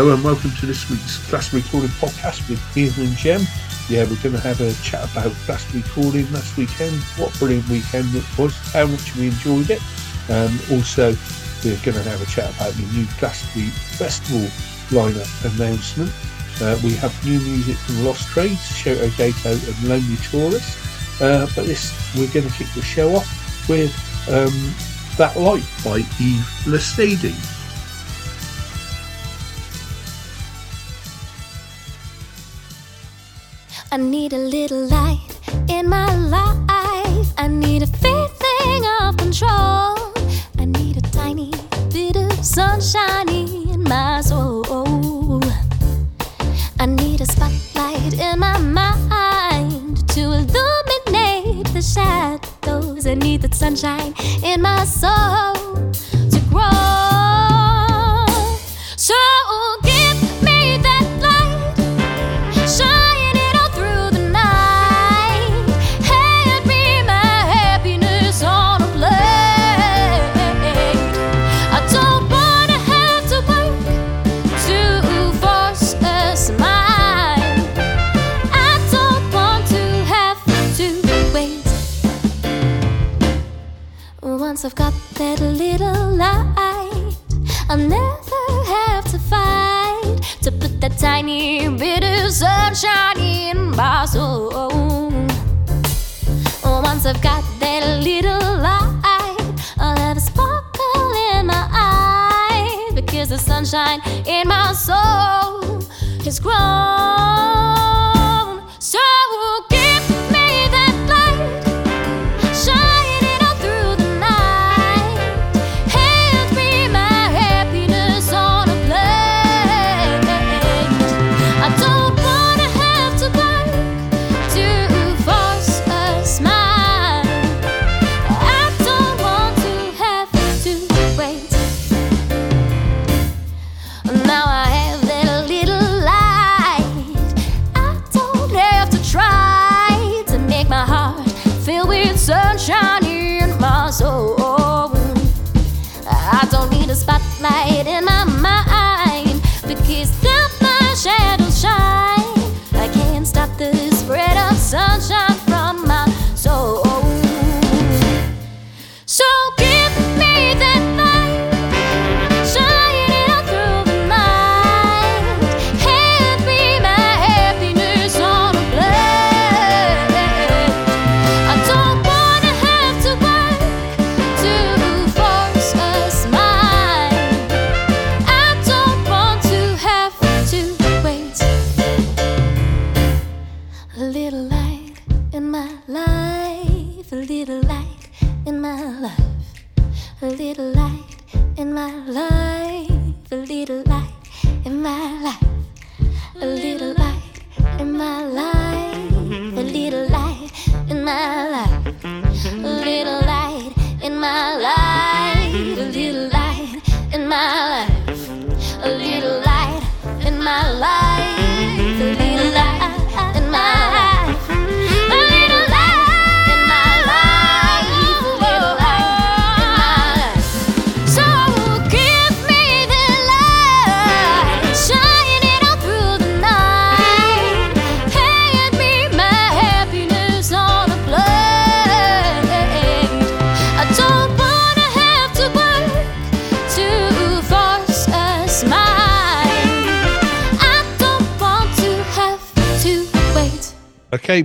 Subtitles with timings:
[0.00, 3.42] Hello and welcome to this week's Glastonbury Calling podcast with Ian and Jem.
[3.90, 8.08] Yeah, we're going to have a chat about Glastonbury Calling last weekend, what brilliant weekend
[8.14, 9.82] it was, how much we enjoyed it.
[10.30, 11.12] Um, also,
[11.62, 13.68] we're going to have a chat about the new Glastonbury
[14.00, 14.48] Festival
[14.88, 16.10] lineup announcement.
[16.62, 20.80] Uh, we have new music from Lost Trades, Shoto Daito and Lonely Tourist.
[21.20, 23.28] Uh, but this, we're going to kick the show off
[23.68, 23.92] with
[24.32, 24.72] um,
[25.18, 27.59] That Light by Eve Lesadi.
[33.92, 35.18] I need a little light
[35.68, 37.32] in my life.
[37.36, 39.96] I need a feeling of control.
[40.60, 41.50] I need a tiny
[41.92, 45.42] bit of sunshine in my soul.
[46.78, 53.08] I need a spotlight in my mind to illuminate the shadows.
[53.08, 55.90] I need that sunshine in my soul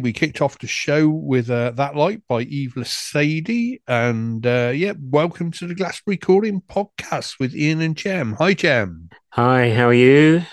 [0.05, 3.81] we kicked off the show with uh, That Light by Eve Lesadi.
[3.87, 8.33] And uh, yeah, welcome to the Glastonbury Calling podcast with Ian and Jem.
[8.33, 9.09] Hi, Jem.
[9.29, 10.43] Hi, how are you?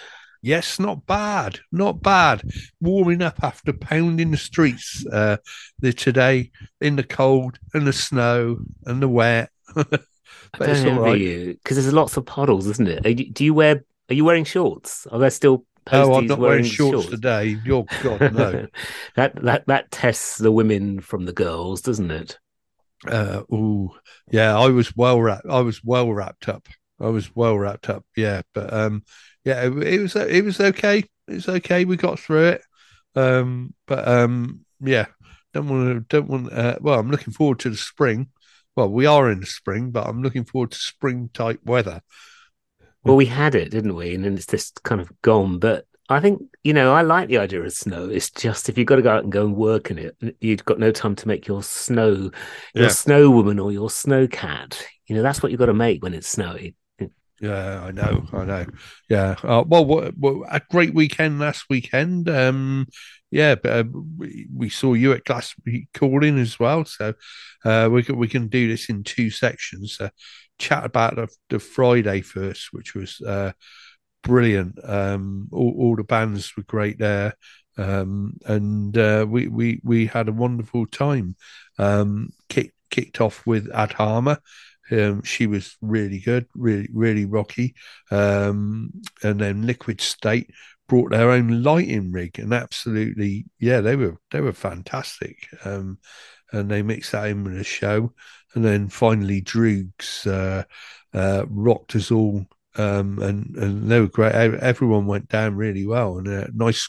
[0.40, 2.50] Yes, not bad, not bad.
[2.80, 5.36] Warming up after pounding the streets uh,
[5.80, 6.50] the, today
[6.80, 8.56] in the cold and the snow
[8.86, 9.50] and the wet.
[9.74, 10.06] but
[10.60, 13.04] I it's don't all you because there's lots of puddles, isn't it?
[13.04, 13.84] Are you, do you wear?
[14.08, 15.06] Are you wearing shorts?
[15.08, 15.66] Are there still?
[15.90, 17.58] Oh, I'm not wearing shorts, today.
[17.64, 18.66] Your God, no.
[19.16, 22.38] that that that tests the women from the girls, doesn't it?
[23.06, 23.90] Uh, ooh,
[24.30, 25.46] yeah, I was well wrapped.
[25.48, 26.68] I was well wrapped up.
[27.00, 28.04] I was well wrapped up.
[28.16, 29.02] Yeah, but um,
[29.44, 31.04] yeah, it, it was it was okay.
[31.26, 31.84] It's okay.
[31.84, 32.62] We got through it.
[33.14, 35.06] Um, but um, yeah,
[35.52, 36.16] don't want to.
[36.16, 36.52] Don't want.
[36.52, 38.28] Uh, well, I'm looking forward to the spring.
[38.76, 42.02] Well, we are in the spring, but I'm looking forward to spring type weather.
[43.04, 44.14] Well, we had it, didn't we?
[44.14, 45.58] And then it's just kind of gone.
[45.58, 48.08] But I think, you know, I like the idea of snow.
[48.08, 50.64] It's just if you've got to go out and go and work in it, you've
[50.64, 52.30] got no time to make your snow,
[52.74, 52.88] your Yeah.
[52.88, 54.84] snow woman or your snow cat.
[55.06, 56.76] You know, that's what you've got to make when it's snowy.
[57.40, 58.66] Yeah, I know, I know.
[59.10, 59.34] Yeah.
[59.42, 62.28] Uh, well, what, what, a great weekend last weekend.
[62.28, 62.86] Um,
[63.32, 63.84] yeah, but uh,
[64.16, 66.84] we, we saw you at Glastonbury calling as well.
[66.84, 67.14] So
[67.64, 69.98] uh, we can we can do this in two sections.
[70.00, 70.10] Uh,
[70.62, 73.52] chat about the, the Friday first, which was uh,
[74.22, 74.78] brilliant.
[74.82, 77.34] Um, all, all the bands were great there.
[77.76, 81.36] Um, and uh, we, we we had a wonderful time.
[81.78, 84.38] Um, kicked kicked off with Adhama.
[84.90, 87.74] Um, she was really good, really, really rocky.
[88.10, 88.92] Um,
[89.22, 90.50] and then Liquid State
[90.86, 95.48] brought their own lighting rig, and absolutely, yeah, they were they were fantastic.
[95.64, 95.98] Um,
[96.52, 98.12] and they mixed that in with the show,
[98.54, 100.64] and then finally Droogs uh,
[101.16, 102.46] uh, rocked us all,
[102.76, 104.34] um, and and they were great.
[104.34, 106.88] Everyone went down really well, and a nice,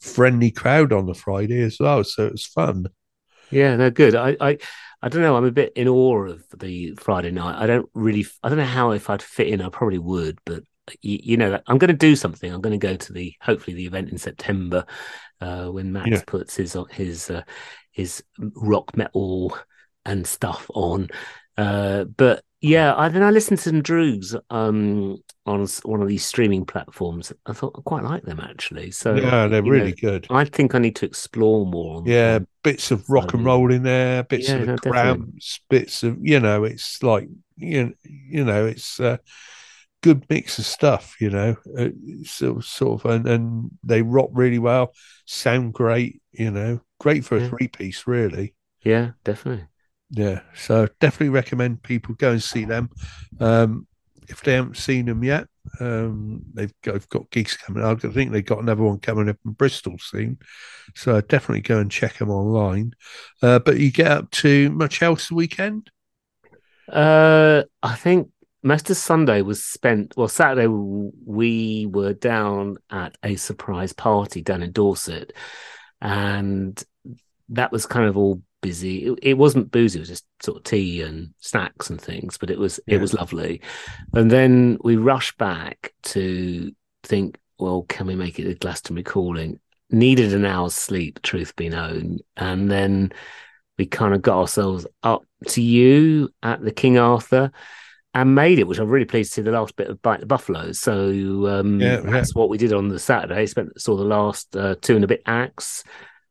[0.00, 2.04] friendly crowd on the Friday as well.
[2.04, 2.86] So it was fun.
[3.50, 4.14] Yeah, no, good.
[4.14, 4.58] I, I,
[5.02, 5.36] I don't know.
[5.36, 7.62] I'm a bit in awe of the Friday night.
[7.62, 9.60] I don't really, I don't know how if I'd fit in.
[9.60, 10.64] I probably would, but
[11.02, 12.52] you, you know, I'm going to do something.
[12.52, 14.84] I'm going to go to the hopefully the event in September
[15.40, 16.22] uh, when Max Yeah.
[16.26, 17.42] puts his his uh,
[17.92, 19.56] his rock metal
[20.04, 21.08] and stuff on.
[21.56, 26.24] Uh, but yeah, I then I listened to some Droogs um, on one of these
[26.24, 27.32] streaming platforms.
[27.46, 28.90] I thought I quite like them actually.
[28.92, 30.30] So yeah, they're really know, good.
[30.30, 31.96] I think I need to explore more.
[31.98, 34.68] On, Yeah, on- bits of rock and Um, roll in there, bits yeah, of the
[34.68, 39.20] no, cramps, bits of you know, it's like you you know, it's a
[40.02, 41.16] good mix of stuff.
[41.20, 41.90] You know, uh,
[42.24, 44.94] so sort of, and, and they rock really well,
[45.26, 46.22] sound great.
[46.32, 47.48] You know, great for a Yeah.
[47.48, 48.54] three piece, really.
[48.84, 49.66] yeah, definitely.
[50.16, 52.88] Yeah, so definitely recommend people go and see them.
[53.40, 53.86] Um,
[54.28, 55.48] if they haven't seen them yet,
[55.80, 57.82] um, they've got, they've got gigs coming.
[57.82, 60.38] I think they've got another one coming up in Bristol soon.
[60.94, 62.92] So definitely go and check them online.
[63.42, 65.90] Uh, but you get up to much else the weekend?
[66.88, 68.30] Uh, I think
[68.62, 70.14] most of Sunday was spent.
[70.16, 75.32] Well, Saturday we were down at a surprise party down in Dorset,
[76.00, 76.82] and
[77.50, 79.06] that was kind of all busy.
[79.06, 82.38] It, it wasn't boozy; it was just sort of tea and snacks and things.
[82.38, 82.96] But it was Yeah.
[82.96, 83.60] it was lovely.
[84.12, 86.72] And then we rushed back to
[87.02, 89.60] think, well, can we make it a Glastonbury calling?
[89.90, 93.12] Needed an hour's sleep, truth be known, and then
[93.78, 97.50] we kind of got ourselves up to you at the King Arthur
[98.14, 100.26] and made it, which I'm really pleased to see the last bit of Bite the
[100.26, 100.70] Buffalo.
[100.72, 101.08] So
[101.48, 102.10] um, Yeah, yeah.
[102.10, 103.44] that's what we did on the Saturday.
[103.46, 105.82] Spent saw the last uh, two and a bit acts,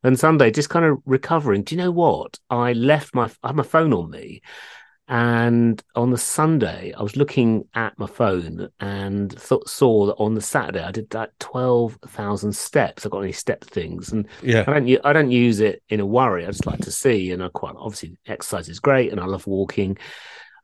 [0.04, 1.64] and Sunday just kind of recovering.
[1.64, 2.40] Do you know what?
[2.50, 4.42] I left my I had my phone on me,
[5.08, 10.34] and on the Sunday I was looking at my phone and thought, saw that on
[10.34, 13.06] the Saturday I did that twelve thousand steps.
[13.06, 14.28] I got any step things and.
[14.42, 16.46] Yeah, I don't I don't use it in a worry.
[16.46, 19.48] I just like to see, and I quite obviously exercise is great, and I love
[19.48, 19.98] walking.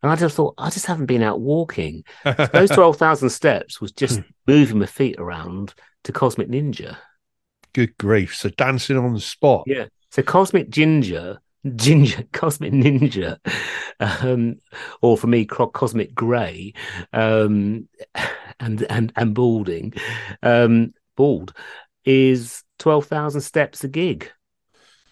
[0.02, 2.04] And I just thought I just haven't been out walking.
[2.54, 5.74] Those twelve thousand steps was just moving my feet around
[6.06, 6.98] to Cosmic Ninja.
[7.74, 8.36] Good grief.
[8.36, 9.64] So dancing on the spot.
[9.68, 9.86] Yeah.
[10.12, 11.40] So Cosmic Ginger,
[11.76, 13.38] Ginger, Cosmic Ninja,
[14.00, 14.56] um,
[15.02, 16.74] or for me, Cosmic Grey,
[17.14, 17.88] um,
[18.60, 19.94] and and and balding,
[20.44, 21.54] um, bald
[22.06, 24.32] is twelve thousand steps a gig.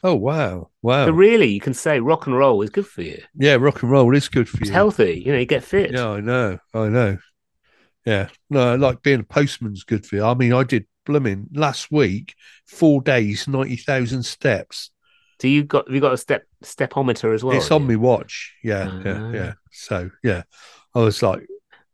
[0.04, 1.06] Oh wow, wow.
[1.06, 3.22] So really, you can say rock and roll is good for you.
[3.36, 4.62] yeah, rock and roll is good for you.
[4.62, 4.74] It's you.
[4.74, 5.24] healthy.
[5.26, 5.92] You know, you get fit.
[5.92, 7.18] Yeah, I know, I know.
[8.06, 10.24] Yeah, no, like being a postman's good for you.
[10.24, 12.36] I mean, I did blooming last week,
[12.68, 14.92] four days, ninety thousand steps.
[15.42, 17.58] So you got have you got a step stepometer as well?
[17.58, 17.88] it's on you?
[17.90, 18.54] me watch.
[18.64, 19.32] Yeah, yeah, Ah.
[19.32, 19.54] yeah.
[19.72, 20.44] So yeah,
[20.94, 21.48] I was like,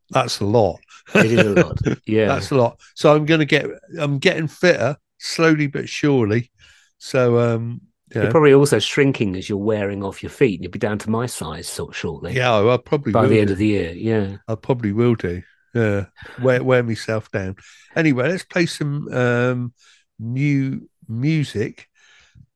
[0.09, 0.79] that's a lot.
[1.15, 1.77] It is a lot.
[2.05, 2.27] Yeah.
[2.27, 2.79] that's a lot.
[2.95, 3.65] So I'm gonna get,
[3.99, 6.51] I'm getting fitter slowly but surely.
[6.97, 7.81] So um,
[8.15, 10.61] You're probably also shrinking as you're wearing off your feet.
[10.61, 12.33] You'll be down to my size sort shortly.
[12.33, 13.91] yeah, I, I probably By will the end of the year.
[13.91, 14.37] Yeah.
[14.47, 15.41] I probably will do.
[15.73, 16.05] Yeah,
[16.41, 17.55] wear wear myself down.
[17.95, 19.73] Anyway, let's play some um,
[20.19, 21.87] new music.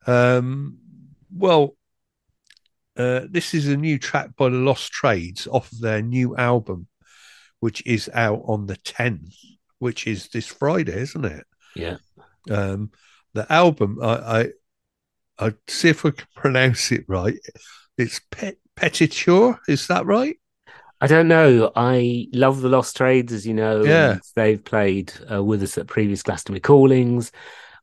[0.06, 0.78] Um,
[1.36, 1.76] well,
[2.98, 6.88] uh, this is a new track by the Lost Trades off of their new album,
[7.60, 9.36] which is out on the tenth,
[9.80, 11.46] which is this Friday, isn't it?
[11.76, 11.98] Yeah.
[12.50, 12.92] Um,
[13.34, 14.50] the album, I,
[15.40, 17.38] I, I see if I can pronounce it right.
[17.98, 20.38] It's Pet Petiture, is that right?
[21.00, 21.72] I don't know.
[21.76, 23.84] I love the Lost Trades, as you know.
[23.84, 24.18] Yeah.
[24.36, 27.32] They've played uh, with us at previous Glastonbury callings.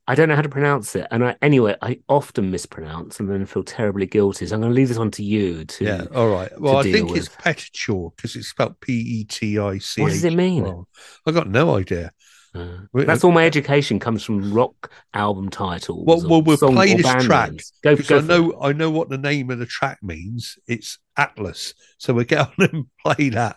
[0.07, 1.07] I don't know how to pronounce it.
[1.11, 4.47] And I, anyway, I often mispronounce and then feel terribly guilty.
[4.47, 5.85] So I'm going to leave this one to you to.
[5.85, 6.51] Yeah, all right.
[6.61, 7.19] Well, I think with.
[7.19, 10.03] it's Petiture because it's spelled P E T I C.
[10.03, 10.85] What does it mean?
[11.25, 12.13] I got no idea.
[12.55, 16.05] Uh, that's all my education comes from rock album titles.
[16.07, 17.51] Well, well, we'll song- play this track.
[17.83, 18.25] Go, go I for it.
[18.25, 20.57] know I know what the name of the track means.
[20.69, 21.75] It's Atlas.
[21.99, 23.57] So we'll get on and play that.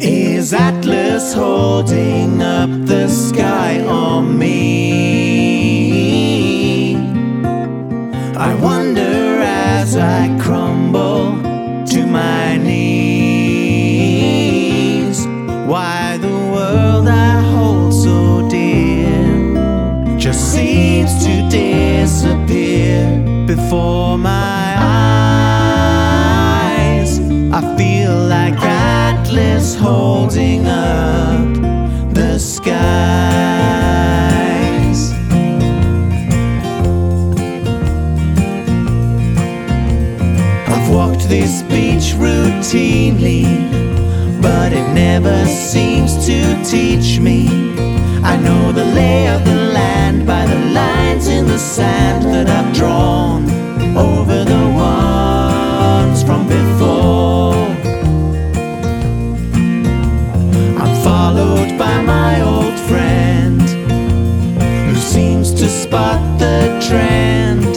[0.00, 5.68] Is Atlas holding up the sky on me?
[8.36, 8.77] I wonder
[23.68, 24.76] before my
[26.00, 27.20] eyes.
[27.52, 31.44] I feel like Atlas holding up
[32.14, 32.78] the skies.
[40.66, 43.44] I've walked this beach routinely,
[44.40, 47.48] but it never seems to teach me.
[48.24, 49.57] I know the lay of the
[51.58, 53.42] the sand that I've drawn
[53.96, 57.66] over the ones from before.
[60.80, 63.60] I'm followed by my old friend
[64.86, 67.72] who seems to spot the trend.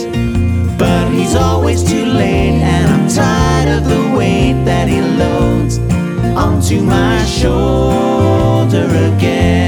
[0.78, 5.80] But he's always too late, and I'm tired of the weight that he loads
[6.38, 8.86] onto my shoulder
[9.16, 9.61] again.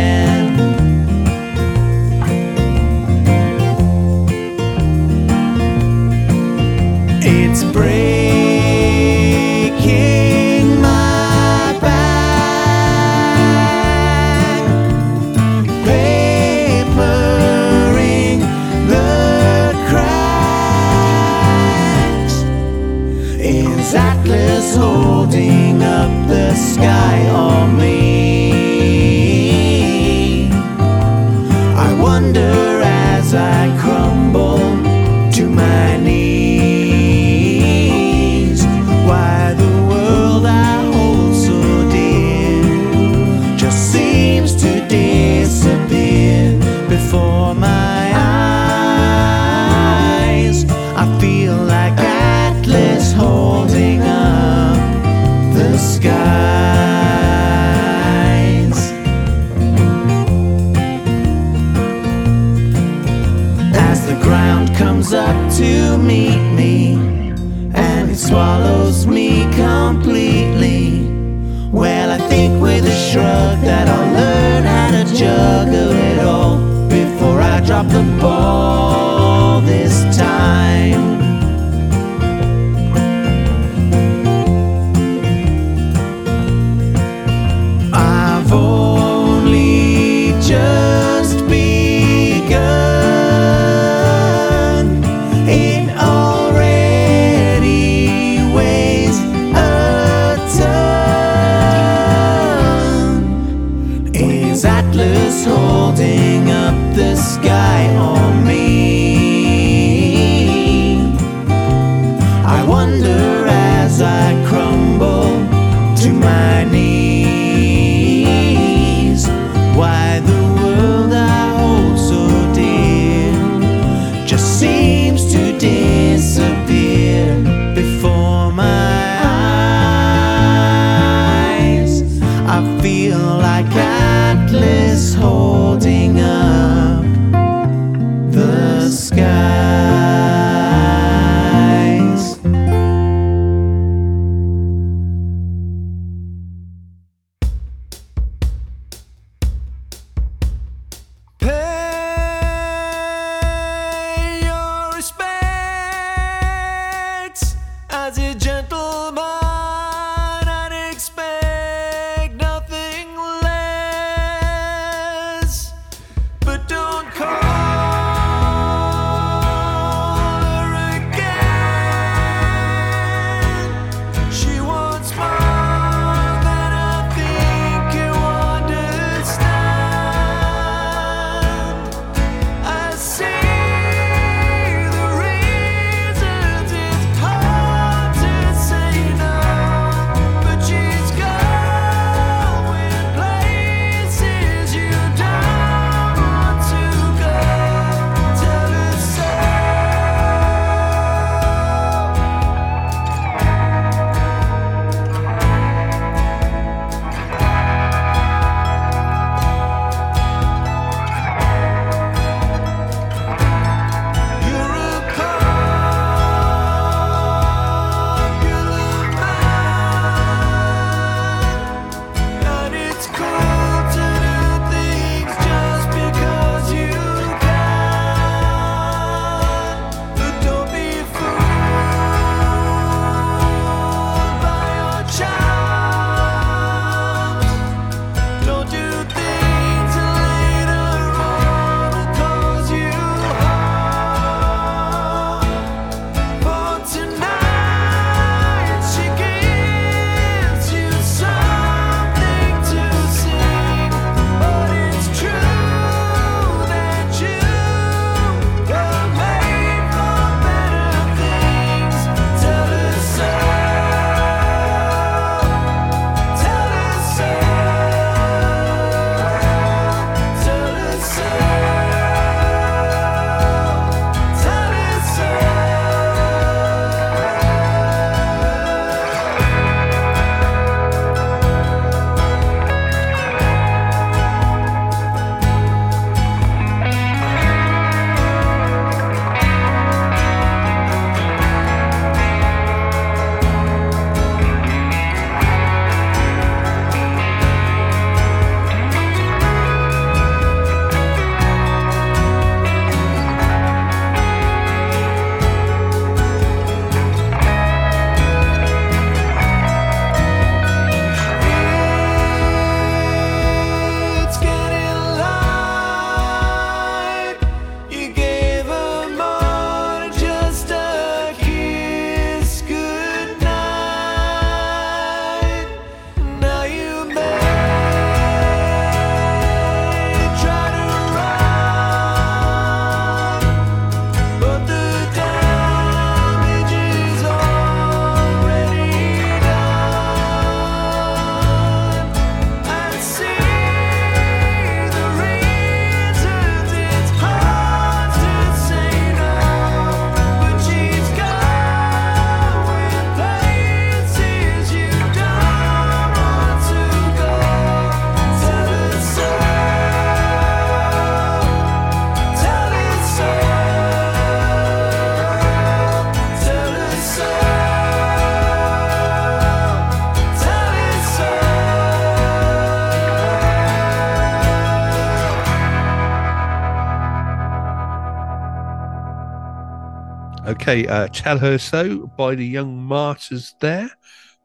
[380.53, 383.89] Okay, uh, Tell Her So by the Young Martyrs there,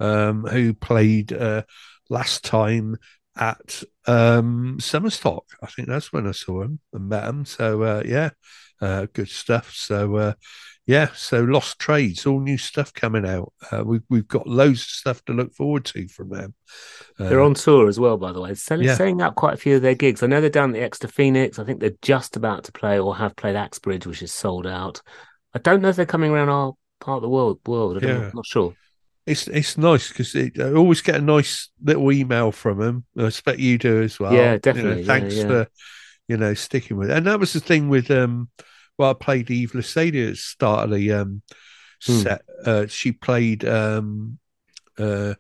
[0.01, 1.65] um, who played uh,
[2.09, 2.97] last time
[3.37, 5.43] at um, Summerstock.
[5.63, 7.45] I think that's when I saw him and met him.
[7.45, 8.31] So, uh, yeah,
[8.81, 9.75] uh, good stuff.
[9.75, 10.33] So, uh,
[10.87, 13.53] yeah, so Lost Trades, all new stuff coming out.
[13.71, 16.55] Uh, we've, we've got loads of stuff to look forward to from them.
[17.19, 18.55] They're Uh, on tour as well, by the way.
[18.55, 18.95] Selling, Yeah.
[18.95, 20.23] selling out quite a few of their gigs.
[20.23, 21.59] I know they're down at the Exeter Phoenix.
[21.59, 25.03] I think they're just about to play or have played Axbridge, which is sold out.
[25.55, 27.61] I don't know if they're coming around our part of the world.
[27.67, 28.27] World, I don't, yeah.
[28.29, 28.75] I'm not sure.
[29.27, 33.05] It's it's nice because I always get a nice little email from them.
[33.19, 34.33] I expect you do as well.
[34.33, 35.03] Yeah, You know, definitely.
[35.03, 35.47] Yeah, thanks yeah.
[35.47, 35.67] for
[36.29, 37.17] you know sticking with it.
[37.17, 38.49] And that was the thing with um.
[38.97, 41.43] Well, I played Eve Lesadi at the start of the um
[42.07, 42.13] Hmm.
[42.21, 42.43] set.
[42.65, 44.39] Uh, she played um
[44.99, 45.35] uh.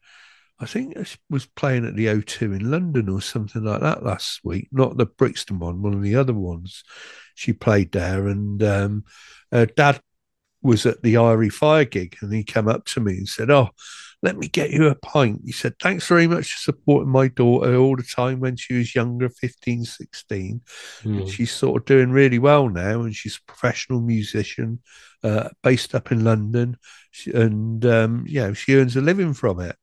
[0.60, 4.40] I think she was playing at the O2 in London or something like that last
[4.42, 4.68] week.
[4.72, 6.82] Not the Brixton one, one of the other ones.
[7.36, 9.04] She played there, and um,
[9.52, 10.00] her dad
[10.62, 13.70] was at the Irie Fire gig, and he came up to me and said, "Oh,
[14.22, 17.76] let me get you a pint." He said, "Thanks very much for supporting my daughter
[17.76, 20.60] all the time when she was younger, 15, 16.
[21.02, 21.18] Hmm.
[21.18, 24.80] And she's sort of doing really well now, and she's a professional musician,
[25.22, 26.76] uh, based up in London,
[27.10, 29.76] She- and um, yeah, she earns a living from it."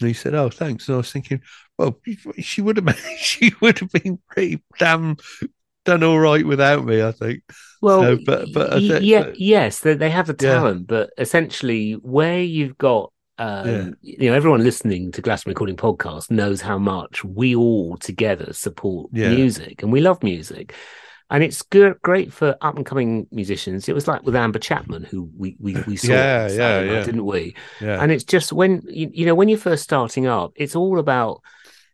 [0.00, 1.40] And he said, "Oh, thanks." And I was thinking,
[1.78, 2.00] well,
[2.40, 5.16] she would have been, she would have been pretty damn
[5.84, 7.02] done all right without me.
[7.02, 7.42] I think.
[7.82, 10.54] Well, So, but- but think- yeah, but- yes, they, they have the Yeah.
[10.54, 13.90] talent, but essentially, where you've got, um, Yeah.
[14.00, 19.10] you know, everyone listening to Glastonbury Calling Podcast knows how much we all together support
[19.12, 19.34] Yeah.
[19.34, 20.74] music, and we love music.
[21.30, 23.88] And it's good, great for up and coming musicians.
[23.88, 27.04] It was like with Amber Chapman, who we we, we saw, Yeah, yeah, night, yeah.
[27.04, 27.54] didn't we?
[27.80, 28.00] Yeah.
[28.02, 31.40] And it's just when you, you know when you're first starting up, it's all about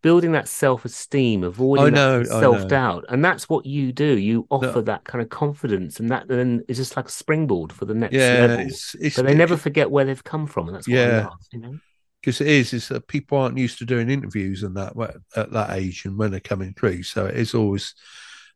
[0.03, 2.41] building that self-esteem, avoiding I know, that I know.
[2.41, 4.19] self-doubt, and that's what you do.
[4.19, 7.85] You offer that kind of confidence, and that then is just like a springboard for
[7.85, 8.67] the next yeah, level.
[8.67, 11.25] it's, it's So they never forget where they've come from, and that's Yeah.
[11.25, 11.39] love.
[11.53, 11.79] You know,
[12.21, 14.93] because it is is that people aren't used to doing interviews and that
[15.37, 17.03] at that age and when they're coming through.
[17.03, 17.95] So it is always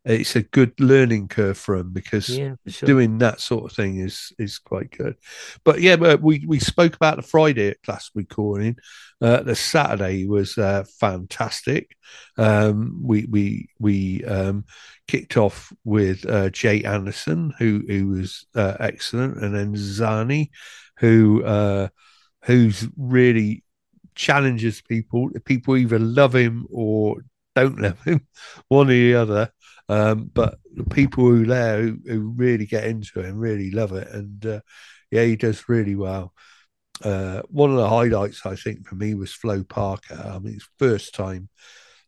[0.05, 2.87] it's a good learning curve for them because yeah, for sure.
[2.87, 5.17] doing that sort of thing is is quite good.
[5.65, 8.77] But yeah, we we spoke about the Friday at class recording.
[9.21, 11.97] Uh, the Saturday was uh, fantastic.
[12.37, 14.65] Um, we we we um,
[15.09, 20.51] kicked off with uh, Jay Anderson, who who was uh, excellent, and then Zani,
[20.99, 21.89] who uh,
[22.43, 23.65] who's really
[24.15, 25.31] challenges people.
[25.47, 27.17] People either love him or
[27.55, 28.27] don't love him,
[28.69, 29.51] one or the other.
[29.89, 33.93] Um, but the people who there who, who really get into it and really love
[33.93, 34.61] it, and uh,
[35.11, 36.33] yeah, he does really well.
[37.03, 40.33] Uh, one of the highlights I think for me was Flo Parker.
[40.33, 41.49] I mean, it's first time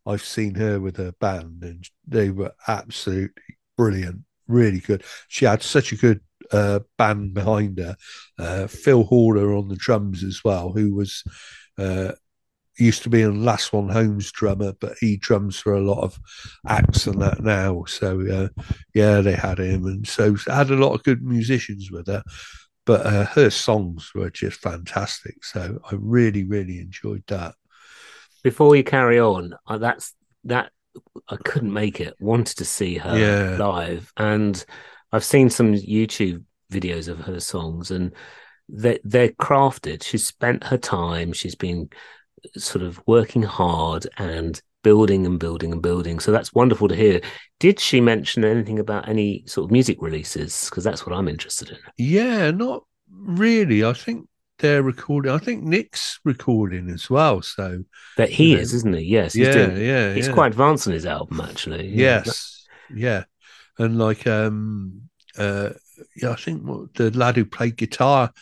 [0.06, 5.02] I've seen her with her band, and they were absolutely brilliant, really good.
[5.28, 6.20] She had such a good
[6.52, 7.96] uh, band behind her.
[8.38, 11.24] Uh, Phil Horner on the drums as well, who was
[11.78, 12.12] uh,
[12.78, 16.18] used to be on Last One Home's drummer, but he drums for a lot of
[16.66, 17.84] acts and that now.
[17.86, 18.62] So uh,
[18.94, 22.22] yeah, they had him, and so had a lot of good musicians with her.
[22.84, 25.44] But uh, her songs were just fantastic.
[25.44, 27.54] So I really, really enjoyed that.
[28.44, 30.70] Before you carry on, uh, that's that
[31.28, 32.14] I couldn't make it.
[32.20, 33.56] Wanted to see her Yeah.
[33.58, 34.64] live, and
[35.12, 38.12] I've seen some YouTube videos of her songs, and
[38.68, 40.02] they they're crafted.
[40.04, 41.32] She's spent her time.
[41.32, 41.90] She's been
[42.56, 46.20] sort of working hard and building and building and building.
[46.20, 47.20] So that's wonderful to hear.
[47.58, 50.68] Did she mention anything about any sort of music releases?
[50.70, 51.78] Because that's what I'm interested in.
[51.98, 53.84] Yeah, not really.
[53.84, 55.32] I think they're recording.
[55.32, 57.42] I think Nick's recording as well.
[57.42, 57.84] So
[58.16, 59.04] That he You know, is, isn't he?
[59.04, 59.76] Yes, he's yeah, doing.
[59.84, 60.34] yeah, He's yeah.
[60.34, 61.88] quite advanced on his album, actually.
[61.88, 62.22] Yeah.
[62.24, 63.24] Yes, yeah,
[63.78, 65.02] and like um,
[65.36, 65.70] uh,
[66.14, 68.32] yeah, I think the lad who played guitar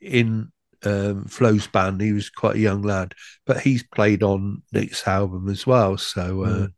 [0.00, 0.52] in
[0.84, 3.14] um Flo's band, he was quite a young lad,
[3.46, 5.96] but he's played on Nick's album as well.
[5.98, 6.72] So uh, Mm.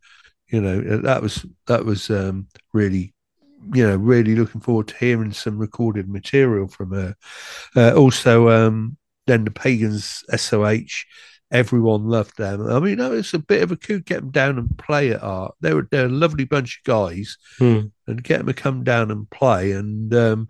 [0.49, 3.15] you know that was that was um really
[3.73, 7.15] you know really looking forward to hearing some recorded material from her.
[7.77, 11.05] Uh, also, um, then the pagans SOH.
[11.53, 12.67] Everyone loved them.
[12.67, 15.23] I mean, it was a bit of a coup get them down and play at
[15.23, 15.55] art.
[15.61, 17.81] They were they're a lovely bunch of guys, Hmm.
[18.07, 19.73] and get them to come down and play.
[19.73, 20.49] And um,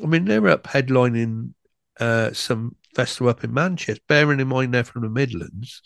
[0.00, 1.54] I mean, they were up headlining
[2.00, 4.02] uh, some festival up in Manchester.
[4.08, 5.82] Bearing in mind they're from the Midlands,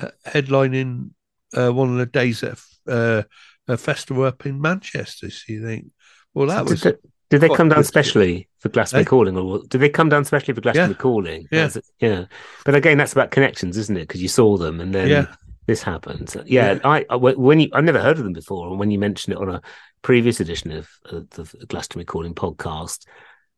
[0.00, 1.10] uh, headlining
[1.56, 3.22] uh, one of the days at uh,
[3.68, 5.30] a festival up in Manchester.
[5.30, 5.86] So you think,
[6.34, 9.08] well, that So was did, they, did they come down specially for Glastonbury Eh?
[9.08, 11.00] Calling, or did they come down specially for Glastonbury Yeah.
[11.00, 11.48] Calling?
[11.50, 11.70] Yeah.
[12.00, 12.24] Yeah.
[12.64, 14.08] But again, that's about connections, isn't it?
[14.08, 15.34] Because you saw them, and then Yeah.
[15.66, 16.30] this happened.
[16.30, 16.78] So, yeah, Yeah.
[16.84, 19.40] I, I when you I've never heard of them before, and when you mentioned it
[19.40, 19.62] on a
[20.02, 23.06] previous edition of, of the Glastonbury Calling podcast,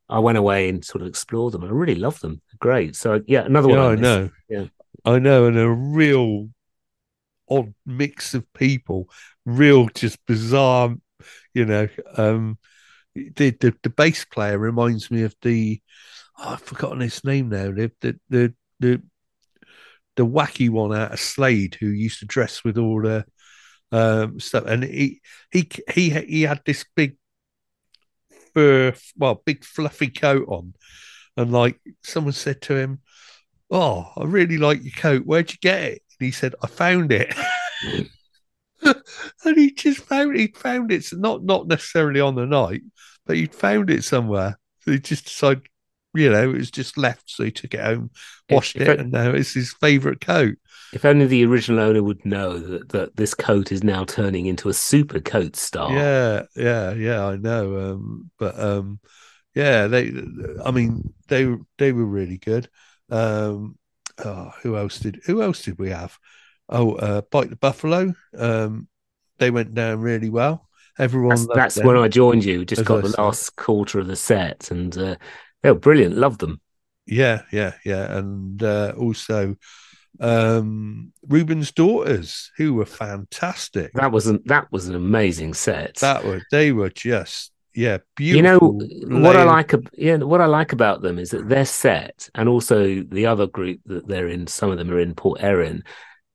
[0.08, 1.64] I went away and sort of explored them.
[1.64, 2.40] I really love them.
[2.58, 2.96] Great.
[2.96, 3.78] So yeah, another one.
[3.78, 4.30] Yeah, I I know.
[4.48, 4.64] Yeah.
[5.04, 6.48] I know, and a real
[7.48, 9.08] odd mix of people,
[9.44, 10.96] real just bizarre,
[11.54, 11.88] you know.
[12.16, 12.58] Um,
[13.14, 15.80] the the, the bass player reminds me of the
[16.38, 17.70] oh, I've forgotten his name now.
[17.70, 19.02] The the the the,
[20.16, 23.24] the wacky one out of Slade who used to dress with all the
[23.92, 27.16] um stuff, and he he he he had this big
[28.56, 30.72] fur, well, big fluffy coat on,
[31.36, 33.00] and like someone said to him,
[33.70, 35.26] "Oh, I really like your coat.
[35.26, 37.34] Where'd you get it?" And he said, "I found it."
[38.82, 42.80] and he just found he found it not not necessarily on the night,
[43.26, 44.58] but he'd found it somewhere.
[44.80, 45.68] So he just decided,
[46.16, 47.30] you know, it was just left.
[47.30, 48.10] So he took it home,
[48.50, 50.56] washed if it, it- and now it's his favourite coat.
[50.92, 54.68] If only the original owner would know that, that this coat is now turning into
[54.68, 55.92] a super coat star.
[55.92, 57.26] Yeah, yeah, yeah.
[57.26, 57.92] I know.
[57.92, 59.00] Um, but um,
[59.54, 60.12] yeah, they.
[60.64, 61.48] I mean, they
[61.78, 62.68] they were really good.
[63.10, 63.78] Um,
[64.24, 66.16] oh, who else did who else did we have?
[66.68, 68.14] Oh, uh, Bite the Buffalo.
[68.36, 68.88] Um,
[69.38, 70.68] they went down really well.
[70.98, 71.30] Everyone.
[71.36, 72.64] That's, that's when I joined you.
[72.64, 73.22] Just As got I the said.
[73.22, 75.16] last quarter of the set, and uh,
[75.64, 76.16] were brilliant.
[76.16, 76.60] Loved them.
[77.06, 79.56] Yeah, yeah, yeah, and uh, also
[80.18, 83.92] um Ruben's daughters, who were fantastic.
[83.94, 85.96] That was an that was an amazing set.
[85.96, 88.82] That were they were just yeah beautiful.
[88.82, 89.72] you know what I like.
[89.92, 93.80] Yeah, what I like about them is that their set, and also the other group
[93.86, 94.46] that they're in.
[94.46, 95.82] Some of them are in Port Erin.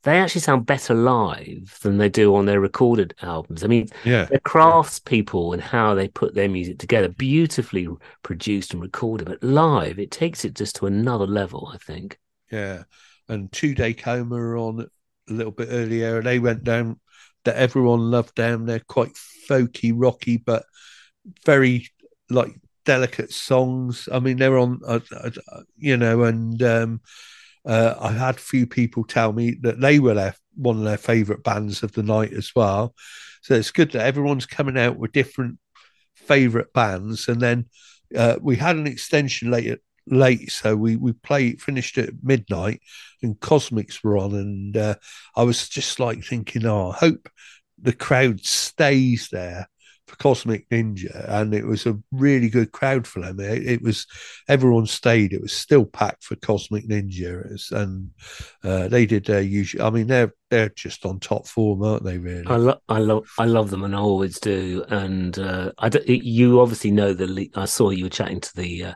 [0.03, 3.63] They actually sound better live than they do on their recorded albums.
[3.63, 7.87] I mean, Yeah, they're craftspeople and how they put their music together, beautifully
[8.23, 9.27] produced and recorded.
[9.27, 11.69] But live, it takes it just to another level.
[11.73, 12.17] I think.
[12.51, 12.83] yeah.
[13.29, 14.81] And two day coma were on
[15.29, 16.21] a little bit earlier.
[16.21, 16.99] They went down
[17.45, 19.13] that everyone loved down there, quite
[19.47, 20.65] folky, rocky, but
[21.45, 21.87] very
[22.29, 22.51] like
[22.85, 24.09] delicate songs.
[24.11, 25.29] I mean, they're on, uh, uh,
[25.77, 27.01] you know, and um,
[27.65, 30.97] uh, I had a few people tell me that they were their one of their
[30.97, 32.93] favorite bands of the night as well.
[33.41, 35.57] So it's good that everyone's coming out with different
[36.15, 37.65] favorite bands, and then
[38.15, 42.81] uh, we had an extension late late, so we we played finished at midnight,
[43.21, 44.95] and Cosmics were on, and uh,
[45.35, 47.29] I was just like thinking, oh, I hope
[47.81, 49.67] the crowd stays there
[50.17, 53.39] Cosmic Ninja, and it was a really good crowd for them.
[53.39, 54.05] It, it was
[54.47, 55.33] everyone stayed.
[55.33, 58.11] It was still packed for Cosmic Ninja, was- and
[58.63, 59.83] uh, they did their usual.
[59.85, 62.17] I mean, they're they're just on top form, aren't they?
[62.17, 62.45] Really?
[62.47, 64.83] I love, I love, I love them, and I always do.
[64.89, 67.27] And uh, I, you obviously know the.
[67.27, 68.93] Lead, I saw you were chatting to the uh,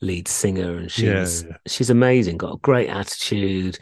[0.00, 1.56] lead singer, and Yeah, she's yeah.
[1.66, 2.36] she's amazing.
[2.38, 3.78] Got a great attitude,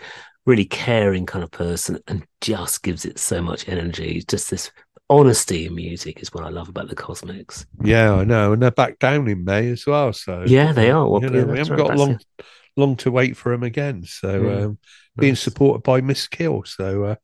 [0.46, 4.22] really caring kind of person, and just gives it so much energy.
[4.26, 4.70] Just this
[5.12, 7.66] honesty in music is what I love about the Cosmics.
[7.82, 10.12] Yeah, I know, and they're back down in May as well.
[10.12, 11.08] So Yeah, they are.
[11.08, 12.20] Well, you yeah, know, we that's haven't right, got long
[12.76, 14.04] long to wait for them again.
[14.04, 14.78] So Yeah, um,
[15.18, 15.40] being Nice.
[15.40, 16.64] supported by Miss Kill.
[16.64, 17.14] So uh,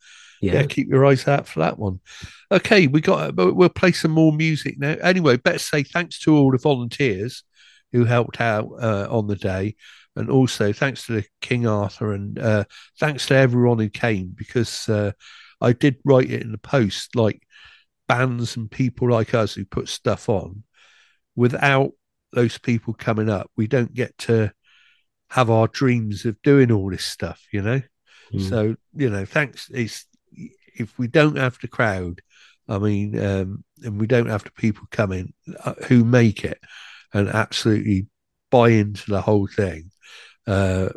[0.41, 0.53] yeah.
[0.55, 2.01] Yeah, keep your eyes out for that one.
[2.53, 3.35] Okay, we got.
[3.35, 4.97] but We'll play some more music now.
[5.03, 7.43] Anyway, better say thanks to all the volunteers
[7.93, 9.75] who helped out uh, on the day,
[10.15, 12.65] and also thanks to the King Arthur, and uh,
[13.01, 15.13] thanks to everyone who came because uh,
[15.61, 17.43] I did write it in the post like
[18.09, 20.65] bands and people like us who put stuff on.
[21.37, 21.93] Without
[22.33, 24.53] those people coming up, we don't get to
[25.31, 27.47] have our dreams of doing all this stuff.
[27.53, 27.83] You know.
[28.33, 28.49] Mm.
[28.49, 29.71] So you know, thanks.
[29.73, 32.21] It's if we don't have the crowd,
[32.69, 35.33] I mean, um, and we don't have the people coming
[35.65, 36.61] uh, who make it
[37.13, 38.07] and absolutely
[38.51, 39.91] buy into the whole thing.
[40.47, 40.91] Uh,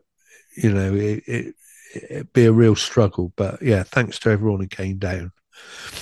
[0.55, 1.55] you know, it, it
[1.95, 3.33] it'd be a real struggle.
[3.35, 5.31] But yeah, thanks to everyone who came down.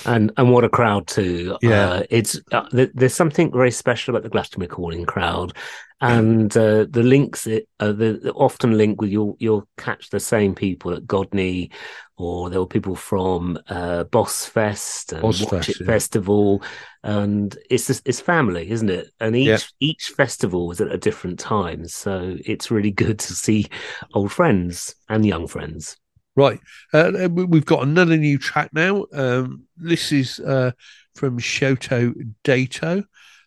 [0.06, 1.56] And and what a crowd too.
[1.62, 1.90] Yeah.
[1.90, 5.52] uh, it's uh, th- there's something very special about the Glastonbury calling crowd,
[6.00, 10.20] and uh, the links it uh, the, the often link with you'll you'll catch the
[10.20, 11.70] same people at Godney,
[12.16, 15.86] or there were people from uh, Boss Fest and Boss Watch Fest, It yeah.
[15.86, 16.62] Festival,
[17.02, 19.08] and it's just, it's family, isn't it?
[19.20, 19.58] And each Yeah.
[19.80, 23.66] each festival was at a different time, so it's really good to see
[24.14, 25.96] old friends and young friends.
[26.36, 26.60] Right.
[26.92, 29.06] Uh, we- we've got another new track now.
[29.12, 30.72] Um, this is uh,
[31.14, 32.14] from Shoto
[32.44, 33.04] Daito,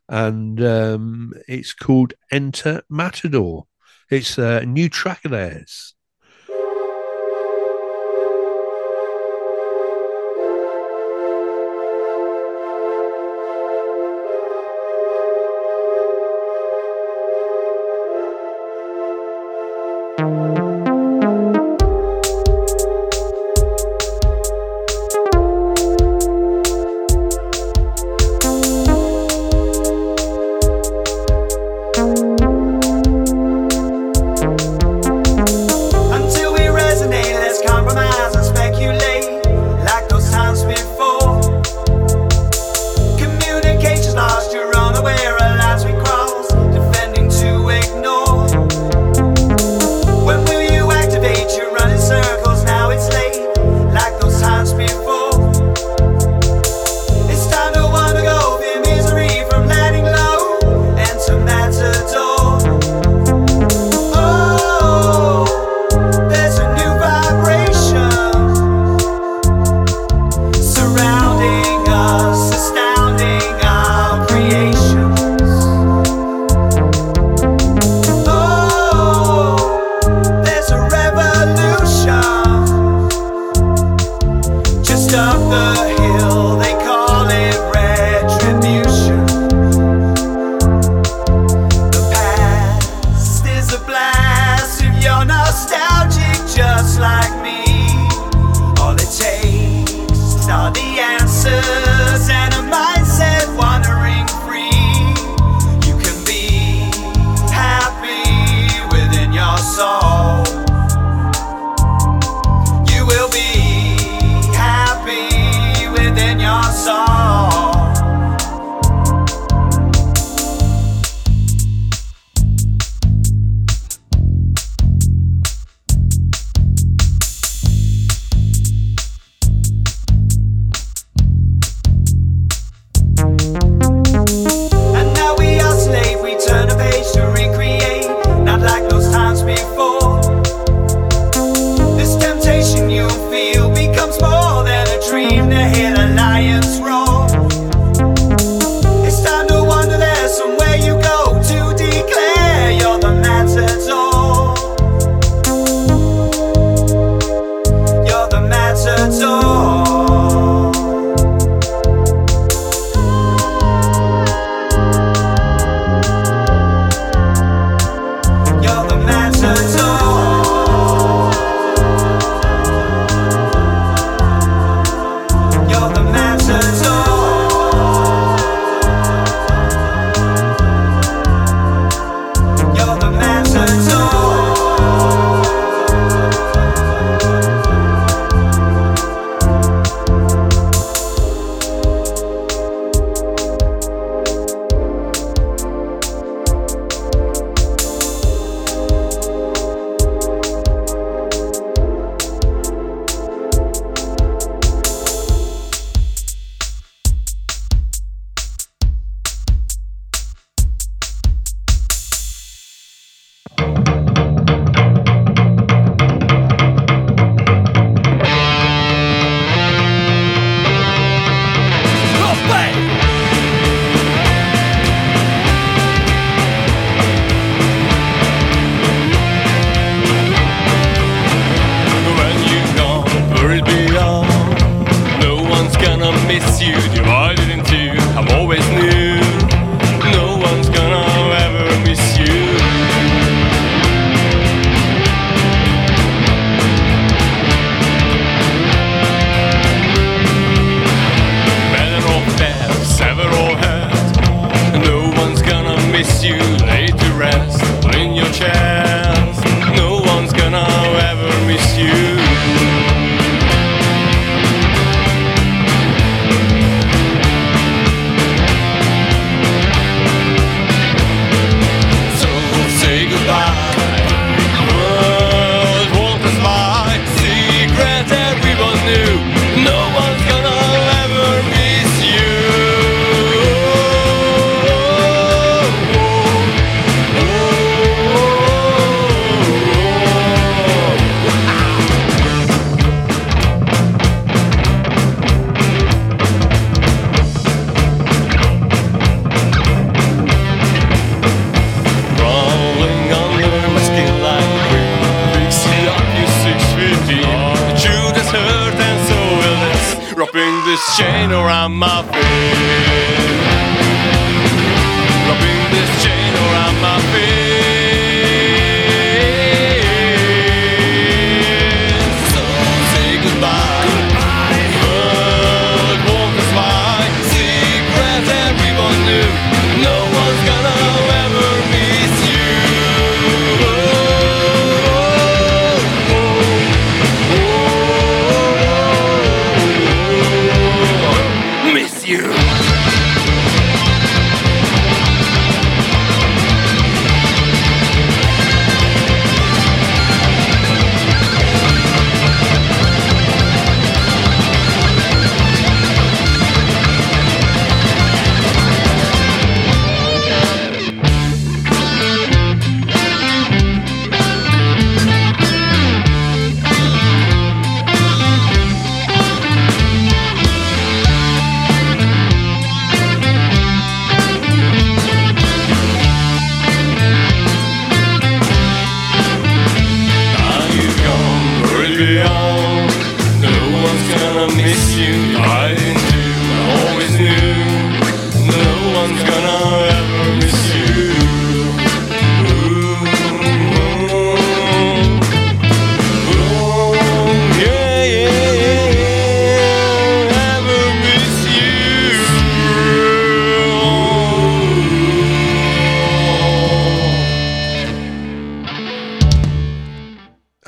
[0.09, 3.67] and um, it's called Enter Matador.
[4.11, 5.95] It's a new track of theirs.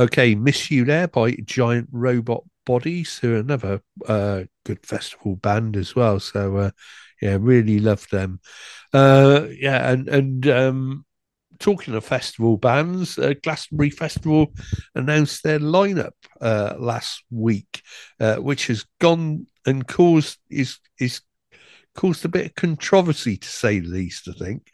[0.06, 5.76] Okay, Miss You There by Giant Robot Bodies, who are another uh, good festival band
[5.76, 6.20] as well.
[6.20, 6.72] So, uh,
[7.24, 8.40] yeah, really love them.
[8.94, 11.06] Uh, yeah, and and um,
[11.58, 14.54] talking of festival bands, uh, Glastonbury Festival
[14.94, 17.82] announced their lineup uh, last week,
[18.20, 21.22] uh, which has gone and caused is is
[21.96, 24.28] caused a bit of controversy to say the least.
[24.28, 24.72] I think.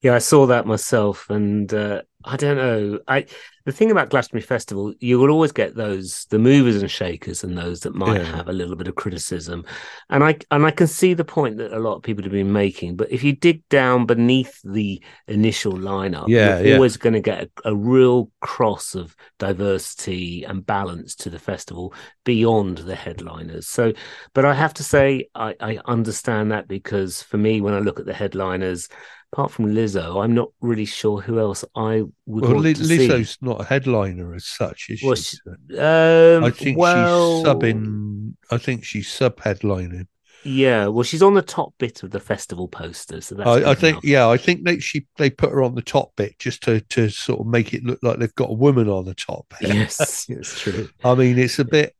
[0.00, 2.98] Yeah, I saw that myself, and uh, I don't know.
[3.08, 3.24] I
[3.64, 7.56] the thing about Glastonbury Festival, you will always get those the movers and shakers, and
[7.56, 8.24] those that might Yeah.
[8.24, 9.64] have a little bit of criticism,
[10.10, 12.52] and I and I can see the point that a lot of people have been
[12.52, 12.96] making.
[12.96, 16.74] But if you dig down beneath the initial lineup, Yeah, you're yeah.
[16.74, 21.94] always going to get a, a real cross of diversity and balance to the festival
[22.24, 23.66] beyond the headliners.
[23.68, 23.94] So,
[24.34, 27.98] but I have to say, I, I understand that because for me, when I look
[27.98, 28.88] at the headliners
[29.32, 32.82] apart from Lizzo, I'm not really sure who else I would Well, want Li- to
[32.82, 35.36] Lizzo's not a headliner as such, is Well, she?
[35.36, 38.34] she- Um, I think well, she's subbing.
[38.50, 40.06] I think she's sub headlining.
[40.42, 43.48] Yeah, well, she's on the top bit of the festival poster, so that's.
[43.48, 44.04] I, I think, enough.
[44.04, 47.10] yeah, I think they she they put her on the top bit just to to
[47.10, 49.52] sort of make it look like they've got a woman on the top.
[49.60, 50.88] Yes, it's true.
[51.04, 51.94] I mean, it's a bit.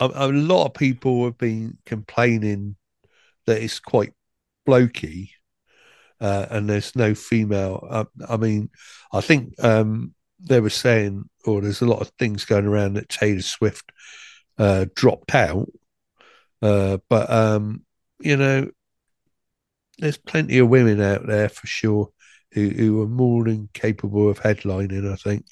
[0.00, 2.76] A, a lot of people have been complaining
[3.46, 4.12] that it's quite
[4.68, 5.30] blokey,
[6.20, 7.86] uh, and there's no female.
[7.88, 8.70] Uh, I mean,
[9.12, 13.08] I think um, they were saying, or there's a lot of things going around that
[13.08, 13.90] Taylor Swift
[14.58, 15.68] uh, dropped out,
[16.62, 17.84] uh, but um,
[18.20, 18.70] you know,
[19.98, 22.10] there's plenty of women out there for sure
[22.52, 25.10] who, who are more than capable of headlining.
[25.10, 25.46] I think.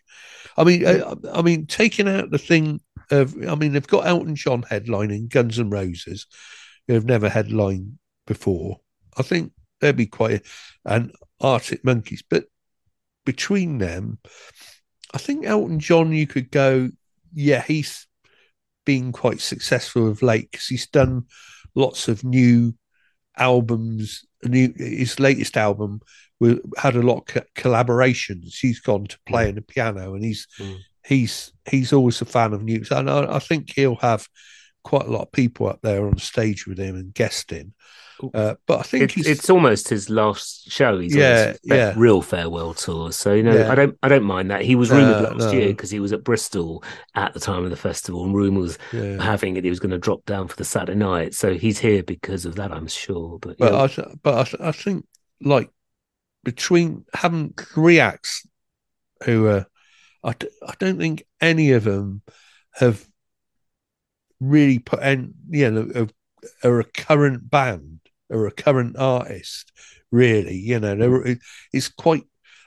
[0.57, 4.35] I mean, I, I mean, taking out the thing of, I mean, they've got Elton
[4.35, 6.27] John headlining Guns N' Roses,
[6.87, 8.81] who have never headlined before.
[9.19, 10.43] I think they'd be quite,
[10.85, 12.45] and Arctic Monkeys, but
[13.25, 14.19] between them,
[15.15, 16.91] I think Elton John, you could go,
[17.35, 18.07] yeah, he's
[18.85, 21.25] been quite successful of late because he's done
[21.75, 22.75] lots of new
[23.37, 24.25] albums.
[24.45, 26.01] New his latest album
[26.39, 28.59] we had a lot of co- collaborations.
[28.61, 30.79] He's gone to play on the piano, and he's Mm.
[31.05, 34.29] he's he's always a fan of news, and I, I think he'll have
[34.85, 37.73] quite a lot of people up there on stage with him and guesting.
[38.33, 40.99] Uh, but I think It's, he's it's almost his last show.
[40.99, 41.95] He's Yeah, on his yeah.
[41.97, 43.13] real farewell tour.
[43.13, 43.71] So you know, Yeah.
[43.71, 44.63] I don't, I don't mind that.
[44.63, 45.53] He was rumored No, last no.
[45.53, 46.83] year because he was at Bristol
[47.15, 49.23] at the time of the festival, and rumours yeah.
[49.23, 51.35] having it he was going to drop down for the Saturday night.
[51.35, 53.39] So he's here because of that, I'm sure.
[53.39, 55.07] But, But yeah, I, th- but I, th- I think
[55.41, 55.71] like
[56.45, 58.47] between having three acts
[59.25, 59.67] who are,
[60.25, 62.23] I, d- I don't think any of them
[62.75, 63.07] have
[64.41, 66.09] really put in, you know,
[66.63, 68.01] a, a current band
[68.31, 69.73] or a current artist,
[70.11, 70.57] really.
[70.57, 71.33] You know, they're, hmm.
[71.73, 72.25] it's quite,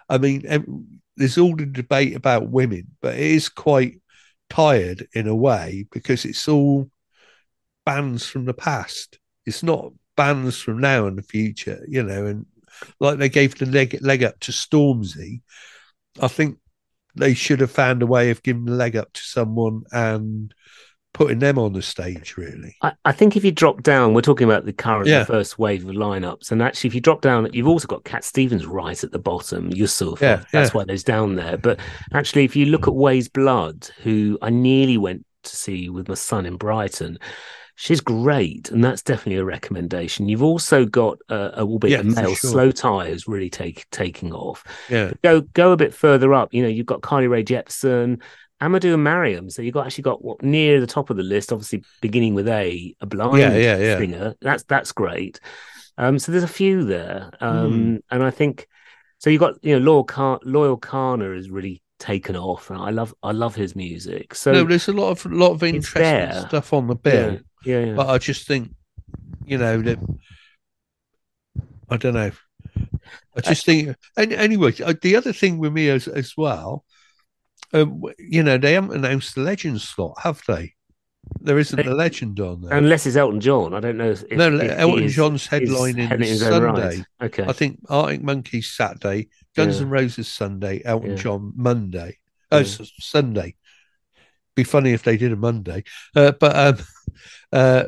[0.08, 4.02] I mean, there's all the debate about women, but it is quite
[4.50, 6.90] tired in a way because it's all
[7.86, 9.20] bands from the past.
[9.46, 12.46] It's not bands from now and the future, you know, and
[13.00, 15.42] like they gave the leg, leg up to Stormzy,
[16.22, 16.58] I think
[17.16, 20.54] they should have found a way of giving the leg up to someone and
[21.20, 22.76] putting them on the stage, really.
[22.82, 25.26] I, I think if you drop down, we're talking about the current Yeah.
[25.26, 28.66] first wave of lineups, and actually, if you drop down, you've also got Cat Stevens
[28.66, 29.70] right at the bottom.
[29.74, 30.78] Yusuf, Yeah, that's yeah.
[30.78, 31.58] why there's down there.
[31.58, 31.80] But
[32.14, 36.16] actually, if you look at Weyes Blood, who I nearly went to see with my
[36.16, 37.20] son in Brighton.
[37.76, 40.28] She's great, and that's definitely a recommendation.
[40.28, 42.52] You've also got uh, a little bit Yeah, of male sure.
[42.52, 44.66] Slowthai really take taking off.
[44.90, 45.14] Yeah.
[45.24, 46.54] Go go a bit further up.
[46.54, 48.22] You know, you've got Carly Rae Jepsen,
[48.62, 49.50] Amadou and Mariam.
[49.50, 52.48] So you've got actually got what near the top of the list, obviously beginning with
[52.48, 53.98] a a blind Yeah, yeah, yeah.
[53.98, 54.36] singer.
[54.42, 55.40] That's that's great.
[55.98, 57.96] Um, so there's a few there, um, Hmm.
[58.12, 58.68] and I think
[59.18, 59.30] so.
[59.30, 63.14] You've got you know Loyle Car- Loyle Carner is really taken off, and I love
[63.24, 64.34] I love his music.
[64.36, 66.46] So no, there's a lot of lot of interesting there.
[66.48, 67.32] stuff on the bill,
[67.66, 67.94] yeah, yeah, yeah.
[67.96, 68.72] but I just think,
[69.46, 70.00] you know, that
[71.90, 72.32] I don't know.
[73.36, 76.86] I just think, and anyway, uh, the other thing with me as as well,
[77.74, 80.74] um, you know, they haven't announced the legend slot, have they?
[81.42, 82.74] There isn't a legend on there.
[82.78, 84.12] Unless it's Elton John, I don't know.
[84.12, 86.76] If, No, if Elton is- John's is headlining his own right.
[86.94, 87.06] Sunday.
[87.22, 89.84] Okay, I think Arctic Monkeys Saturday, Guns Yeah.
[89.86, 91.16] N' Roses Sunday, Elton Yeah.
[91.18, 92.18] John Monday.
[92.52, 92.86] Oh, Yeah.
[93.00, 93.56] Sunday.
[94.56, 95.84] Be funny if they did a Monday.
[96.16, 96.86] Uh, but um,
[97.52, 97.84] uh,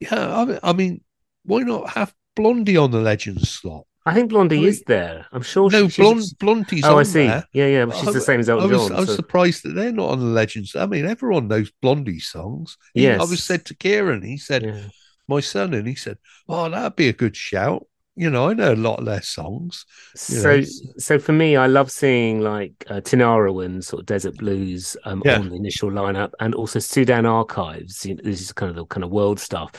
[0.00, 1.00] yeah, I, mean- I mean,
[1.44, 3.86] why not have Blondie on the legend slot?
[4.06, 5.26] I think Blondie I mean- is there.
[5.32, 5.68] I'm sure.
[5.70, 7.26] no, she, she's- Blond, Blondie's Oh, I see.
[7.26, 7.44] there.
[7.52, 7.90] Yeah, yeah.
[7.90, 8.96] She's I- the same as Elton I was, John.
[8.96, 10.76] I was so- surprised that they're not on the Legends.
[10.76, 12.78] I mean, everyone knows Blondie songs.
[12.94, 14.80] He- I was said to Kieran, he said, yeah.
[15.28, 17.84] my son, and he said, "Oh, that'd be a good shout."
[18.16, 19.84] You know, I know a lot of their songs.
[20.14, 20.62] So, know.
[20.98, 25.38] so for me, I love seeing like uh, Tinariwen, sort of desert blues um, Yeah.
[25.38, 28.06] on the initial lineup, and also Sudan Archives.
[28.06, 29.70] You know, this is kind of the kind of world stuff.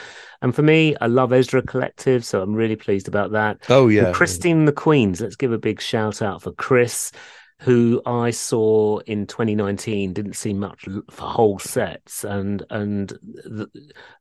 [0.42, 3.58] And for me, I love Ezra Collective, so I'm really pleased about that.
[3.70, 5.20] Oh And yeah, Christine the Queens.
[5.22, 7.12] Let's give a big shout out for Chris,
[7.60, 10.14] who I saw in 2019.
[10.14, 13.68] Didn't see much for whole sets, and and the,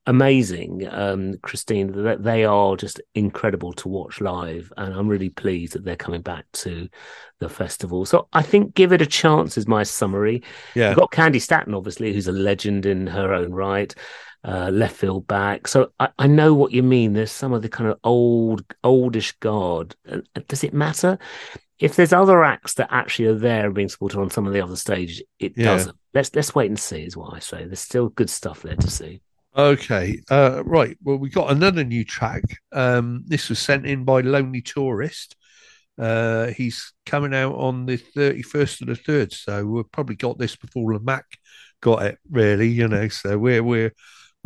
[0.07, 0.89] amazing.
[0.91, 5.84] Um, Christine, that they are just incredible to watch live, and I'm really pleased that
[5.84, 6.89] they're coming back to
[7.41, 8.07] the festival.
[8.07, 10.43] So I think give it a chance is my summary.
[10.74, 10.91] yeah.
[10.91, 13.95] You've got Candy Staton, obviously, who's a legend in her own right.
[14.45, 15.66] Uh, left field back.
[15.66, 17.14] So I, I know what you mean.
[17.14, 19.97] There's some of the kind of old, oldish guard.
[20.09, 21.18] Uh, Does it matter?
[21.79, 24.62] If there's other acts that actually are there and being supported on some of the
[24.62, 25.64] other stages, it Yeah.
[25.64, 25.97] doesn't.
[26.14, 27.64] Let's let's wait and see, is what I say.
[27.64, 29.20] There's still good stuff there to see.
[29.57, 30.97] Okay, uh, right.
[31.03, 32.43] Well, we got another new track.
[32.72, 35.35] Um, this was sent in by Lonely Tourist.
[35.99, 40.57] Uh, he's coming out on the 31st of the 3rd, so we've probably got this
[40.57, 41.24] before the Mac
[41.81, 43.09] got it, really, you know.
[43.09, 43.93] So we're we're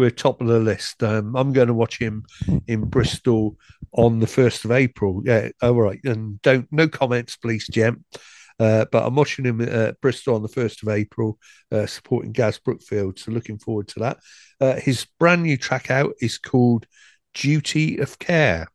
[0.00, 1.02] we're top of the list.
[1.02, 2.24] Um, I'm going to watch him
[2.66, 3.56] in Bristol
[3.92, 5.22] on the 1st of April.
[5.24, 6.00] Yeah, all right.
[6.04, 8.04] And don't no comments, please, Jem.
[8.58, 11.38] Uh, but I'm watching him at Bristol on the 1st of April,
[11.70, 13.18] uh, supporting Gaz Brookfield.
[13.18, 14.18] So looking forward to that.
[14.60, 16.86] Uh, his brand new track out is called
[17.34, 18.68] Duty of Care.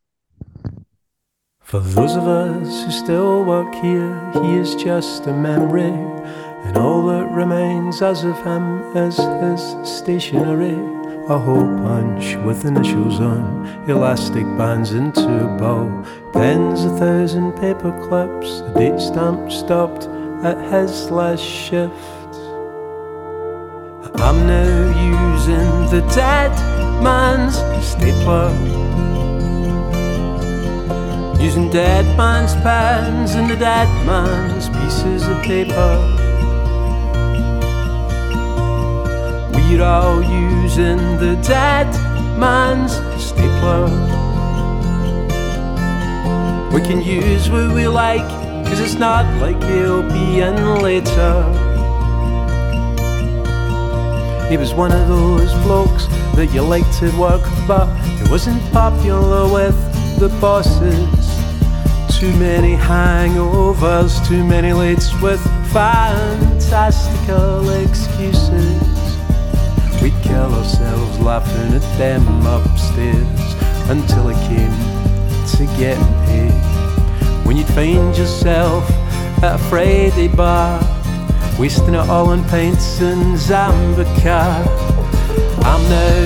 [1.60, 7.06] For those of us who still work here, he is just a memory, and all
[7.08, 10.96] that remains as of him is his stationery.
[11.28, 17.90] A hole punch with initials on, elastic bands into a bow, pens a thousand paper
[18.06, 20.06] clips, a date stamp stopped
[20.44, 21.92] at his last shift.
[24.20, 26.52] I'm now using the dead
[27.02, 28.52] man's stapler.
[31.42, 36.25] Using dead man's pens and the dead man's pieces of paper.
[39.68, 41.88] We're all using the dead
[42.38, 43.90] man's stapler.
[46.72, 48.26] We can use what we like,
[48.66, 51.42] cause it's not like he'll be in later.
[54.48, 56.06] He was one of those blokes
[56.36, 57.86] that you liked to work, but
[58.18, 59.76] he wasn't popular with
[60.20, 61.26] the bosses.
[62.18, 65.42] Too many hangovers, too many lates with
[65.72, 68.95] fantastical excuses.
[70.02, 73.54] We'd kill ourselves laughing at them upstairs
[73.88, 74.70] until it came
[75.56, 76.52] to getting paid.
[77.46, 78.88] When you'd find yourself
[79.42, 80.80] at a Friday eh, bar,
[81.58, 84.64] wasting it all on pints and Sambuca.
[85.64, 86.18] I'm now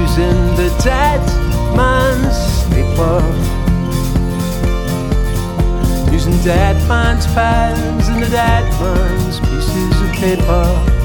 [0.00, 1.20] using the dead
[1.76, 3.22] man's stapler.
[6.12, 11.01] Using dead man's pens and the dead man's pieces of paper.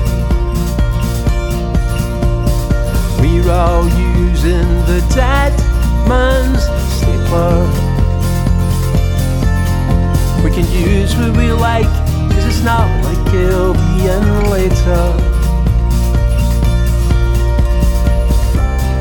[3.48, 5.58] We're all using the dead
[6.06, 6.64] man's
[6.98, 7.64] stapler.
[10.44, 11.86] We can use what we like,
[12.34, 15.06] cause it's not like it'll be in later.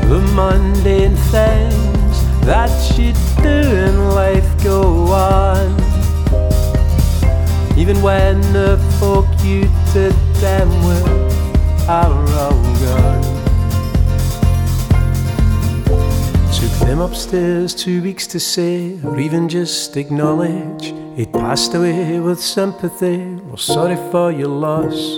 [0.07, 3.11] The mundane things that you
[3.43, 5.71] do in life go on.
[7.77, 12.66] Even when the folk you did them with are all
[16.99, 23.17] Upstairs two weeks to say, or even just acknowledge he'd passed away with sympathy.
[23.35, 25.17] We're sorry for your loss.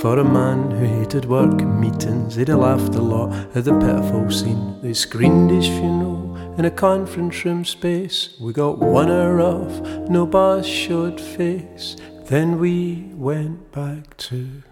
[0.00, 3.72] For a man who hated work and meetings, he'd have laughed a lot at the
[3.78, 4.80] pitiful scene.
[4.82, 8.36] They screened his funeral in a conference room space.
[8.40, 11.96] We got one hour off, no boss showed face.
[12.24, 14.62] Then we went back to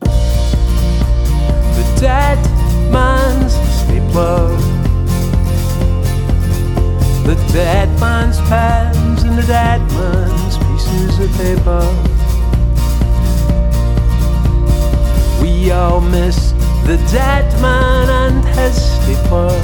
[0.00, 2.38] the dead
[2.90, 4.71] man's stapler.
[7.24, 11.82] The dead man's pens and the dead man's pieces of paper.
[15.40, 16.52] We all miss
[16.84, 19.56] the dead man and his stapler.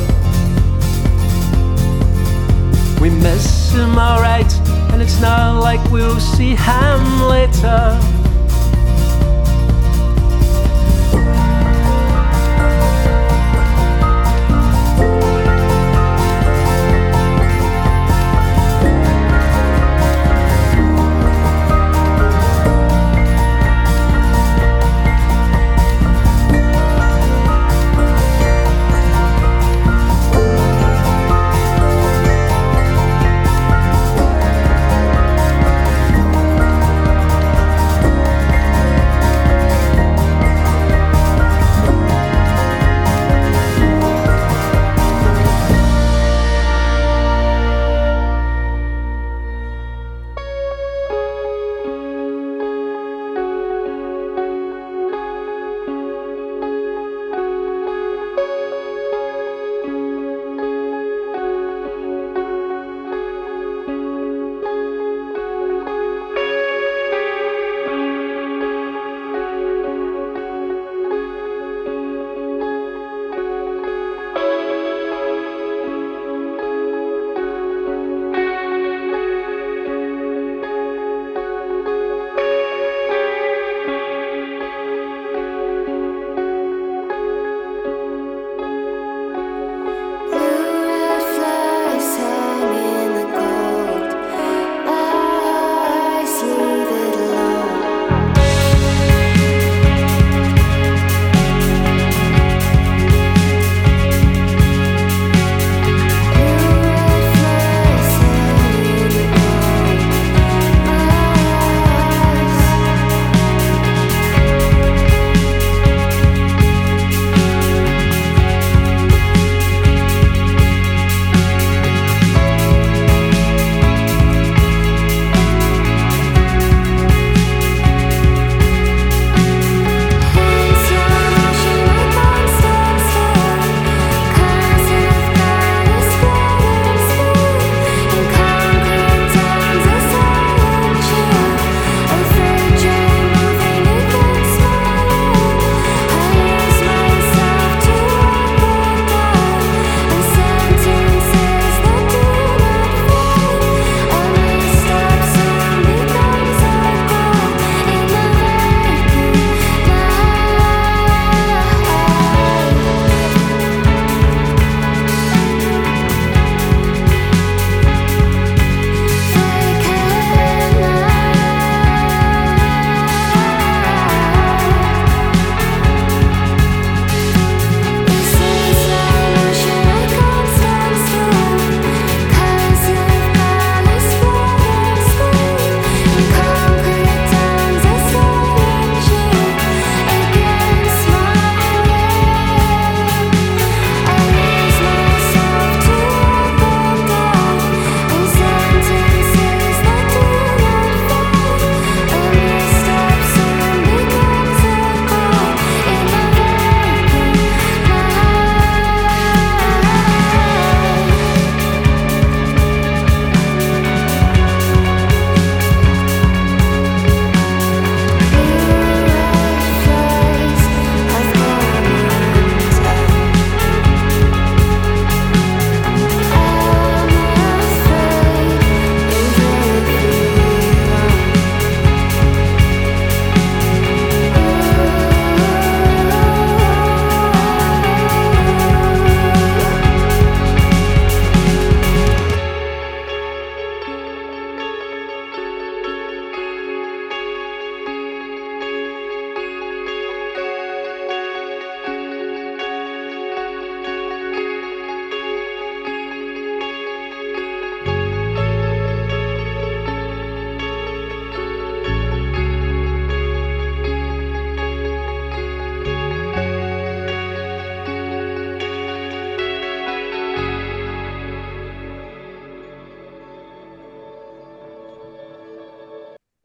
[3.00, 4.52] We miss him alright,
[4.92, 8.17] and it's not like we'll see him later.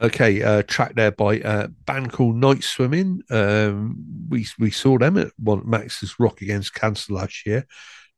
[0.04, 3.32] Okay, uh, track there by a band called Nightswimmers.
[3.32, 7.66] Um, we we saw them at one Max's Rock Against Cancer last year.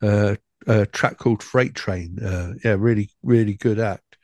[0.02, 2.18] Uh, a track called Freight Train.
[2.18, 4.18] Uh, yeah, really, really good act.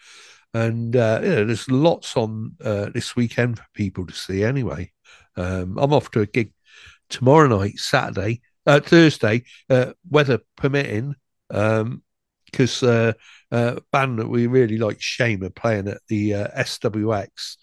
[0.55, 4.43] And uh, yeah, there's lots on uh, this weekend for people to see.
[4.43, 4.91] Anyway,
[5.37, 6.53] um, I'm off to a gig
[7.11, 11.13] tomorrow night, Saturday, uh, Thursday, uh, weather permitting.
[11.51, 12.01] Um,
[12.51, 13.13] because uh,
[13.51, 17.57] uh, band that we really like, Shame, are playing at the uh, SWX,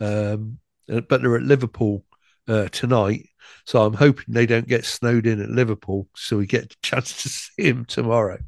[0.00, 0.58] um,
[0.90, 2.04] uh, but they're at Liverpool
[2.48, 3.28] uh, tonight.
[3.64, 7.22] So I'm hoping they don't get snowed in at Liverpool, so we get a chance
[7.22, 8.38] to see him tomorrow.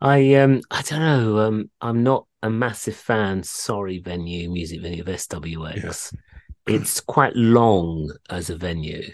[0.00, 1.38] I um I don't know.
[1.38, 3.42] Um, I'm not a massive fan.
[3.42, 6.14] Sorry, venue music venue of SWX.
[6.66, 9.04] It's quite long as a venue.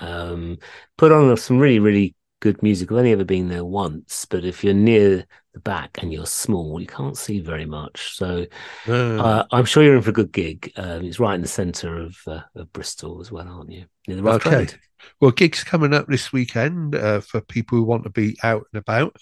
[0.00, 0.58] Um,
[0.96, 2.90] put on some really really good music.
[2.90, 5.24] I've only ever been there once, but if you're near
[5.54, 8.16] the back and you're small, you can't see very much.
[8.16, 8.46] So
[8.88, 10.72] Uh, uh, I'm sure you're in for a good gig.
[10.76, 13.84] Um, it's right in the centre of uh, of Bristol as well, aren't you?
[14.06, 14.66] Near the Rough Okay.
[14.66, 14.80] Trade.
[15.20, 18.80] Well, gigs coming up this weekend uh, for people who want to be out and
[18.80, 19.16] about.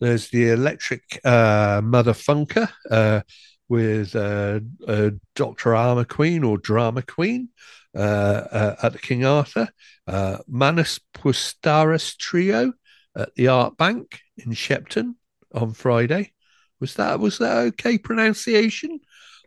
[0.00, 3.22] There's the Electric uh, Mother Funker uh,
[3.68, 5.74] with uh, uh, Dr.
[5.74, 7.48] Armor Queen or Drama Queen
[7.94, 9.68] at the King Arthur.
[10.06, 12.72] Uh, Manus Pustaris Trio
[13.16, 15.16] at the Art Bank in Shepton
[15.54, 16.32] on Friday.
[16.80, 19.00] Was that was that okay pronunciation?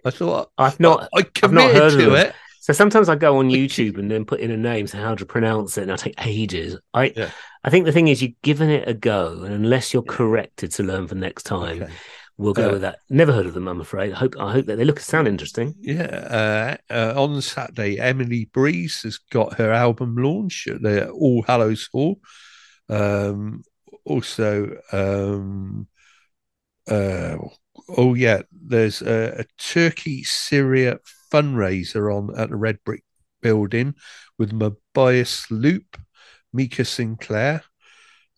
[0.03, 1.09] I thought I've not.
[1.15, 2.35] I, I I've not heard of to it.
[2.59, 5.25] So sometimes I go on YouTube and then put in a name, so how to
[5.25, 6.77] pronounce it, and I take ages.
[6.93, 7.31] I Yeah.
[7.63, 10.83] I think the thing is you've given it a go, and unless you're corrected to
[10.83, 11.91] learn for next time, Okay.
[12.37, 12.99] We'll go Uh, with that.
[13.09, 14.13] Never heard of them, I'm afraid.
[14.13, 15.75] I hope I hope that they look sound interesting.
[15.79, 21.43] Yeah, uh, uh, on Saturday, Emily Breeze has got her album launch at the All
[21.43, 22.19] Hallows Hall.
[22.89, 23.63] Um,
[24.05, 25.87] also, um,
[26.89, 27.37] uh,
[27.97, 30.99] oh yeah, there's a, a Turkey Syria
[31.31, 33.03] fundraiser on at the Red Brick
[33.41, 33.95] Building
[34.37, 35.97] with Mabias Loop,
[36.53, 37.63] Mika Sinclair.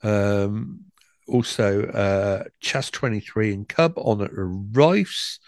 [0.04, 0.82] Um,
[1.28, 5.40] also, uh, Chas 23 and Cub on at Rice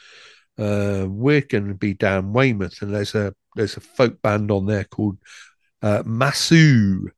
[0.58, 4.66] uh, we're going to be down Weymouth, and there's a there's a folk band on
[4.66, 5.18] there called
[5.82, 7.10] uh, Masu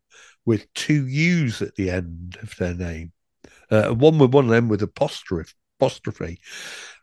[0.46, 3.12] with two U's at the end of their name.
[3.70, 6.40] Uh, one with one of them with apostrophe, apostrophe,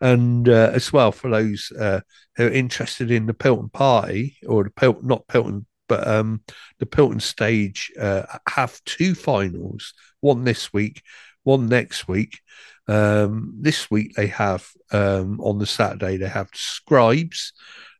[0.00, 2.00] and uh, as well for those uh,
[2.36, 6.40] who are interested in the Pilton Party or the Pilton, not Pilton, but um,
[6.78, 9.94] the Pilton stage uh, have two finals.
[10.20, 11.02] One this week,
[11.44, 12.40] one next week.
[12.86, 17.52] Um, this week they have um, on the Saturday they have Scribes,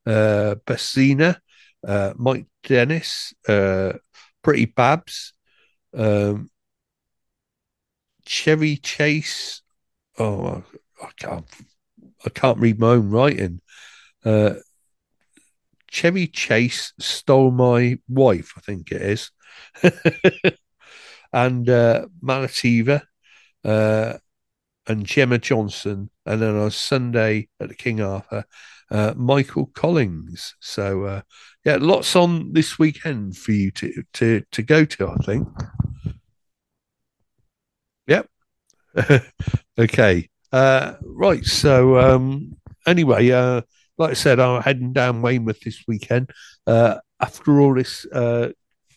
[0.07, 1.39] uh, Bassina,
[1.87, 3.95] uh, Mike Dennis, uh,
[4.43, 5.33] Pretty Babs,
[5.97, 6.51] um,
[8.27, 9.63] Chevy Chase.
[10.19, 10.63] Oh,
[11.03, 11.47] I can't,
[12.25, 13.61] I can't read my own writing.
[14.25, 14.55] Uh,
[15.91, 19.31] Chevy Chase stole my wife, I think it is,
[21.33, 22.07] and uh.
[23.65, 24.15] Uh,
[24.87, 28.45] and Gemma Johnson, and then on Sunday at the King Arthur,
[28.91, 30.55] uh, Michael Collins.
[30.61, 31.23] So uh,
[31.65, 35.09] yeah, lots on this weekend for you to to to go to.
[35.09, 35.49] I think.
[38.07, 38.29] Yep.
[39.79, 40.29] okay.
[40.53, 41.45] Uh, right.
[41.45, 42.57] So um,
[42.87, 43.63] anyway, uh,
[43.99, 46.31] like I said, I'm heading down Weymouth this weekend.
[46.67, 48.51] Uh, after all this, uh,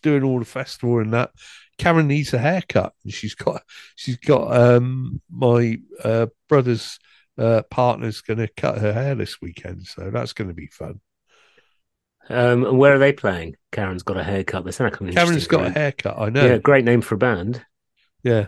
[0.03, 1.31] doing all the festival and that,
[1.77, 3.61] Karen needs a haircut, and she's got
[3.95, 6.99] she's got um my uh brother's
[7.37, 10.99] uh partner's going to cut her hair this weekend, so that's going to be fun.
[12.29, 13.55] Um, and where are they playing?
[13.71, 14.65] Karen's got a haircut.
[14.65, 16.45] They sound like Karen's got a haircut, I know.
[16.45, 17.65] Yeah, great name for a band.
[18.23, 18.47] Yeah,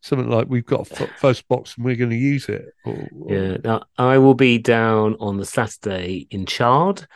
[0.00, 2.64] something like we've got a f- first box and we're going to use it.
[2.84, 3.56] Or- or- Yeah.
[3.62, 7.06] Now I will be down on the Saturday in Chard,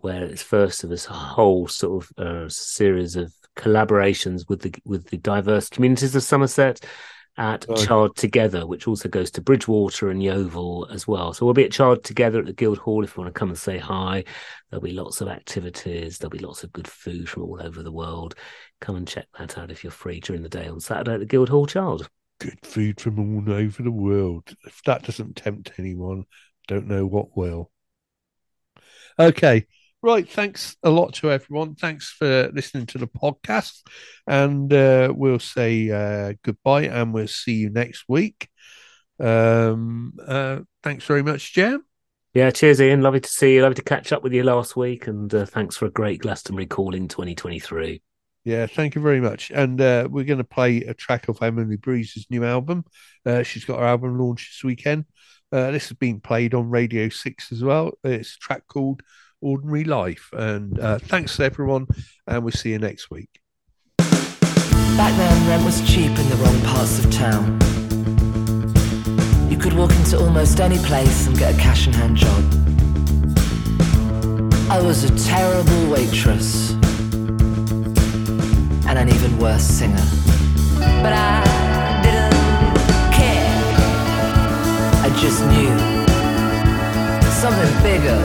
[0.00, 5.08] where it's first of this whole sort of uh, series of collaborations with the with
[5.10, 6.80] the diverse communities of Somerset
[7.36, 7.64] at.
[7.76, 11.32] Chard Together, which also goes to Bridgwater and Yeovil as well.
[11.32, 13.58] So we'll be at Chard Together at the Guildhall if you want to come and
[13.58, 14.24] say hi.
[14.68, 16.18] There'll be lots of activities.
[16.18, 18.34] There'll be lots of good food from all over the world.
[18.80, 21.26] Come and check that out if you're free during the day on Saturday at the
[21.26, 22.02] Guildhall Chard.
[22.40, 24.54] good food from all over the world.
[24.66, 26.24] If that doesn't tempt anyone,
[26.66, 27.70] don't know what will.
[29.18, 29.66] Okay.
[30.02, 30.26] Right.
[30.26, 31.74] Thanks a lot to everyone.
[31.74, 33.82] Thanks for listening to the podcast.
[34.26, 38.48] And uh, we'll say uh, goodbye and we'll see you next week.
[39.18, 41.84] Um, uh, thanks very much, Jem.
[42.32, 43.02] Yeah, cheers, Ian.
[43.02, 43.62] Lovely to see you.
[43.62, 46.66] Lovely to catch up with you last week, and uh, thanks for a great Glastonbury
[46.66, 48.00] call in 2023.
[48.44, 49.50] Yeah, thank you very much.
[49.50, 52.84] And uh, we're going to play a track of Emily Breeze's new album.
[53.26, 55.04] Uh, she's got her album launch this weekend.
[55.52, 57.92] Uh, this has been played on Radio 6 as well.
[58.04, 59.02] It's a track called
[59.40, 60.30] Ordinary Life.
[60.32, 61.86] And uh, thanks to everyone,
[62.26, 63.40] and we'll see you next week.
[63.98, 67.58] Back then, rent was cheap in the wrong parts of town.
[69.50, 72.44] You could walk into almost any place and get a cash in hand job.
[74.70, 76.72] I was a terrible waitress
[78.86, 80.06] and an even worse singer.
[81.02, 81.42] But I
[82.04, 82.34] didn't
[83.12, 83.50] care.
[85.02, 85.70] I just knew
[87.40, 88.20] something bigger,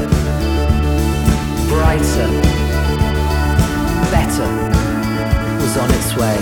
[1.68, 2.30] brighter,
[4.12, 4.50] better
[5.62, 6.38] was on its way.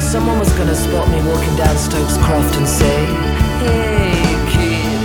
[0.00, 2.98] Someone was gonna spot me walking down Stokes Croft and say,
[3.62, 5.00] Hey kid,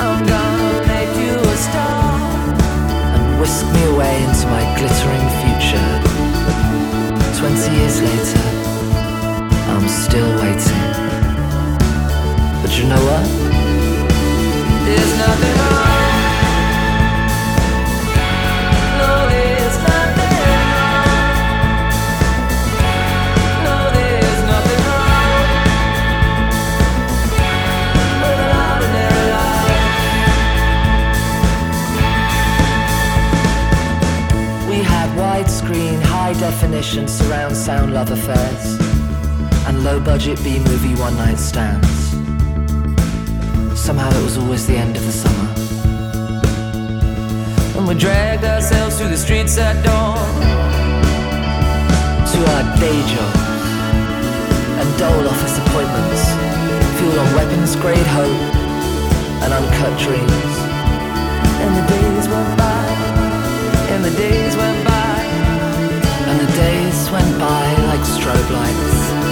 [0.00, 2.14] I'm gonna make you a star.
[3.14, 5.90] And whisk me away into my glittering future.
[7.38, 8.46] Twenty years later,
[9.72, 10.84] I'm still waiting.
[12.62, 13.53] But you know what?
[36.84, 38.78] Definition surround sound love affairs
[39.66, 42.03] and low budget B movie one night stands.
[43.84, 45.48] Somehow it was always the end of the summer.
[47.76, 50.16] And we dragged ourselves through the streets at dawn
[52.32, 53.44] to our day jobs
[54.80, 56.22] and dole office appointments,
[56.96, 58.40] fueled on weapons grade hope
[59.44, 60.54] and uncut dreams.
[61.60, 62.86] And the days went by,
[63.92, 65.20] and the days went by,
[66.32, 69.23] and the days went by like strobe lights.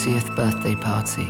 [0.00, 1.28] 40th birthday party,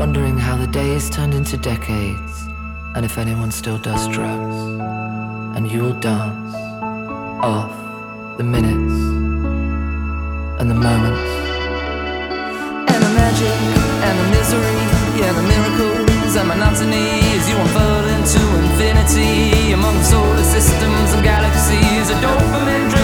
[0.00, 2.48] wondering how the days turned into decades,
[2.94, 4.56] and if anyone still does drugs.
[5.54, 6.54] And you'll dance
[7.44, 7.76] off
[8.38, 8.96] the minutes
[10.58, 11.28] and the moments.
[12.92, 13.60] And the magic
[14.08, 14.80] and the misery,
[15.20, 22.08] yeah, the miracles and monotony as you unfold into infinity among solar systems and galaxies,
[22.08, 22.95] a dopamine.